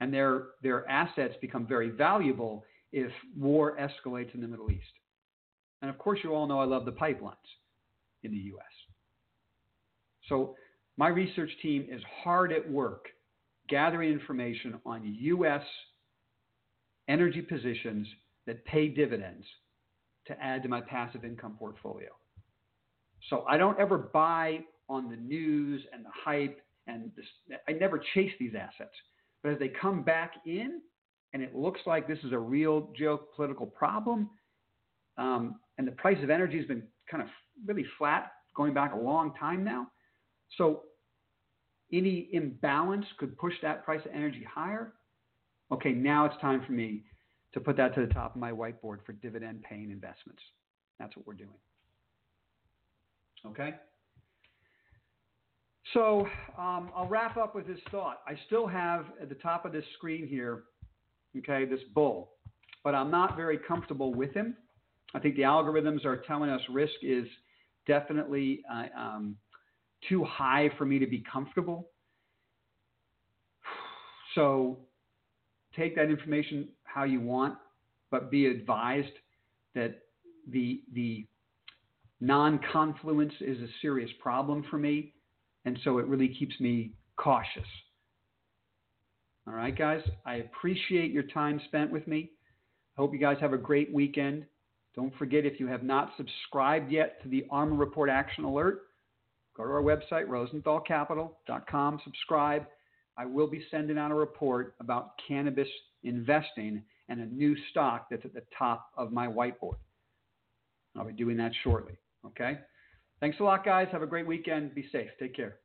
And 0.00 0.12
their, 0.12 0.46
their 0.62 0.88
assets 0.88 1.34
become 1.40 1.66
very 1.66 1.90
valuable 1.90 2.64
if 2.92 3.10
war 3.36 3.76
escalates 3.80 4.34
in 4.34 4.40
the 4.40 4.48
Middle 4.48 4.70
East. 4.70 4.82
And 5.84 5.90
of 5.90 5.98
course, 5.98 6.20
you 6.24 6.34
all 6.34 6.46
know 6.46 6.60
I 6.60 6.64
love 6.64 6.86
the 6.86 6.92
pipelines 6.92 7.34
in 8.22 8.30
the 8.30 8.38
U.S. 8.38 8.64
So 10.30 10.56
my 10.96 11.08
research 11.08 11.50
team 11.60 11.86
is 11.90 12.00
hard 12.22 12.52
at 12.52 12.66
work 12.70 13.08
gathering 13.68 14.10
information 14.10 14.80
on 14.86 15.02
U.S. 15.04 15.60
energy 17.06 17.42
positions 17.42 18.06
that 18.46 18.64
pay 18.64 18.88
dividends 18.88 19.44
to 20.26 20.42
add 20.42 20.62
to 20.62 20.70
my 20.70 20.80
passive 20.80 21.22
income 21.22 21.56
portfolio. 21.58 22.08
So 23.28 23.44
I 23.46 23.58
don't 23.58 23.78
ever 23.78 23.98
buy 23.98 24.60
on 24.88 25.10
the 25.10 25.16
news 25.16 25.82
and 25.92 26.02
the 26.02 26.10
hype 26.24 26.62
and 26.86 27.10
this, 27.14 27.26
I 27.68 27.72
never 27.72 28.00
chase 28.14 28.32
these 28.40 28.54
assets. 28.58 28.94
But 29.42 29.52
as 29.52 29.58
they 29.58 29.68
come 29.68 30.02
back 30.02 30.32
in 30.46 30.80
and 31.34 31.42
it 31.42 31.54
looks 31.54 31.80
like 31.84 32.08
this 32.08 32.20
is 32.24 32.32
a 32.32 32.38
real 32.38 32.88
geopolitical 32.98 33.70
problem, 33.70 34.30
um, 35.18 35.56
and 35.78 35.86
the 35.86 35.92
price 35.92 36.18
of 36.22 36.30
energy 36.30 36.56
has 36.56 36.66
been 36.66 36.82
kind 37.10 37.22
of 37.22 37.28
really 37.66 37.84
flat 37.98 38.32
going 38.54 38.74
back 38.74 38.92
a 38.94 38.98
long 38.98 39.34
time 39.34 39.64
now. 39.64 39.88
So 40.56 40.82
any 41.92 42.28
imbalance 42.32 43.06
could 43.18 43.36
push 43.38 43.54
that 43.62 43.84
price 43.84 44.00
of 44.04 44.12
energy 44.12 44.46
higher. 44.52 44.94
Okay, 45.72 45.92
now 45.92 46.24
it's 46.24 46.36
time 46.40 46.62
for 46.66 46.72
me 46.72 47.04
to 47.52 47.60
put 47.60 47.76
that 47.76 47.94
to 47.94 48.06
the 48.06 48.12
top 48.12 48.34
of 48.34 48.40
my 48.40 48.50
whiteboard 48.50 48.98
for 49.04 49.12
dividend 49.12 49.62
paying 49.62 49.90
investments. 49.90 50.42
That's 50.98 51.16
what 51.16 51.26
we're 51.26 51.34
doing. 51.34 51.50
Okay? 53.46 53.74
So 55.92 56.26
um, 56.58 56.90
I'll 56.96 57.06
wrap 57.08 57.36
up 57.36 57.54
with 57.54 57.66
this 57.66 57.78
thought. 57.90 58.20
I 58.26 58.34
still 58.46 58.66
have 58.66 59.06
at 59.20 59.28
the 59.28 59.34
top 59.36 59.64
of 59.64 59.72
this 59.72 59.84
screen 59.96 60.26
here, 60.26 60.64
okay, 61.38 61.64
this 61.64 61.80
bull, 61.94 62.32
but 62.82 62.94
I'm 62.94 63.10
not 63.10 63.36
very 63.36 63.58
comfortable 63.58 64.12
with 64.12 64.32
him. 64.34 64.56
I 65.14 65.20
think 65.20 65.36
the 65.36 65.42
algorithms 65.42 66.04
are 66.04 66.16
telling 66.16 66.50
us 66.50 66.60
risk 66.70 66.94
is 67.02 67.26
definitely 67.86 68.62
uh, 68.72 68.86
um, 68.98 69.36
too 70.08 70.24
high 70.24 70.70
for 70.76 70.84
me 70.84 70.98
to 70.98 71.06
be 71.06 71.24
comfortable. 71.30 71.88
So 74.34 74.80
take 75.76 75.94
that 75.94 76.10
information 76.10 76.68
how 76.82 77.04
you 77.04 77.20
want, 77.20 77.54
but 78.10 78.32
be 78.32 78.46
advised 78.46 79.12
that 79.76 80.00
the 80.50 80.82
the 80.92 81.24
non-confluence 82.20 83.34
is 83.40 83.60
a 83.60 83.68
serious 83.80 84.10
problem 84.20 84.64
for 84.68 84.76
me, 84.76 85.12
and 85.64 85.78
so 85.84 85.98
it 85.98 86.06
really 86.06 86.28
keeps 86.28 86.58
me 86.58 86.94
cautious. 87.16 87.68
All 89.46 89.54
right, 89.54 89.76
guys, 89.76 90.00
I 90.24 90.36
appreciate 90.36 91.12
your 91.12 91.24
time 91.24 91.60
spent 91.66 91.92
with 91.92 92.06
me. 92.06 92.30
I 92.96 93.00
hope 93.00 93.12
you 93.12 93.20
guys 93.20 93.36
have 93.40 93.52
a 93.52 93.58
great 93.58 93.92
weekend. 93.92 94.46
Don't 94.94 95.16
forget 95.16 95.44
if 95.44 95.58
you 95.58 95.66
have 95.66 95.82
not 95.82 96.12
subscribed 96.16 96.90
yet 96.90 97.22
to 97.22 97.28
the 97.28 97.44
ARMR 97.50 97.78
Report 97.78 98.08
Action 98.08 98.44
Alert, 98.44 98.82
go 99.56 99.64
to 99.64 99.70
our 99.70 99.82
website, 99.82 100.26
rosenthalcapital.com, 100.26 102.00
subscribe. 102.04 102.66
I 103.16 103.26
will 103.26 103.46
be 103.46 103.64
sending 103.70 103.98
out 103.98 104.10
a 104.10 104.14
report 104.14 104.74
about 104.80 105.12
cannabis 105.26 105.68
investing 106.02 106.82
and 107.08 107.20
a 107.20 107.26
new 107.26 107.56
stock 107.70 108.06
that's 108.10 108.24
at 108.24 108.34
the 108.34 108.42
top 108.56 108.90
of 108.96 109.12
my 109.12 109.26
whiteboard. 109.26 109.76
I'll 110.96 111.04
be 111.04 111.12
doing 111.12 111.36
that 111.38 111.52
shortly. 111.62 111.98
Okay? 112.24 112.58
Thanks 113.20 113.38
a 113.40 113.42
lot, 113.42 113.64
guys. 113.64 113.88
Have 113.92 114.02
a 114.02 114.06
great 114.06 114.26
weekend. 114.26 114.74
Be 114.74 114.88
safe. 114.92 115.10
Take 115.18 115.34
care. 115.34 115.56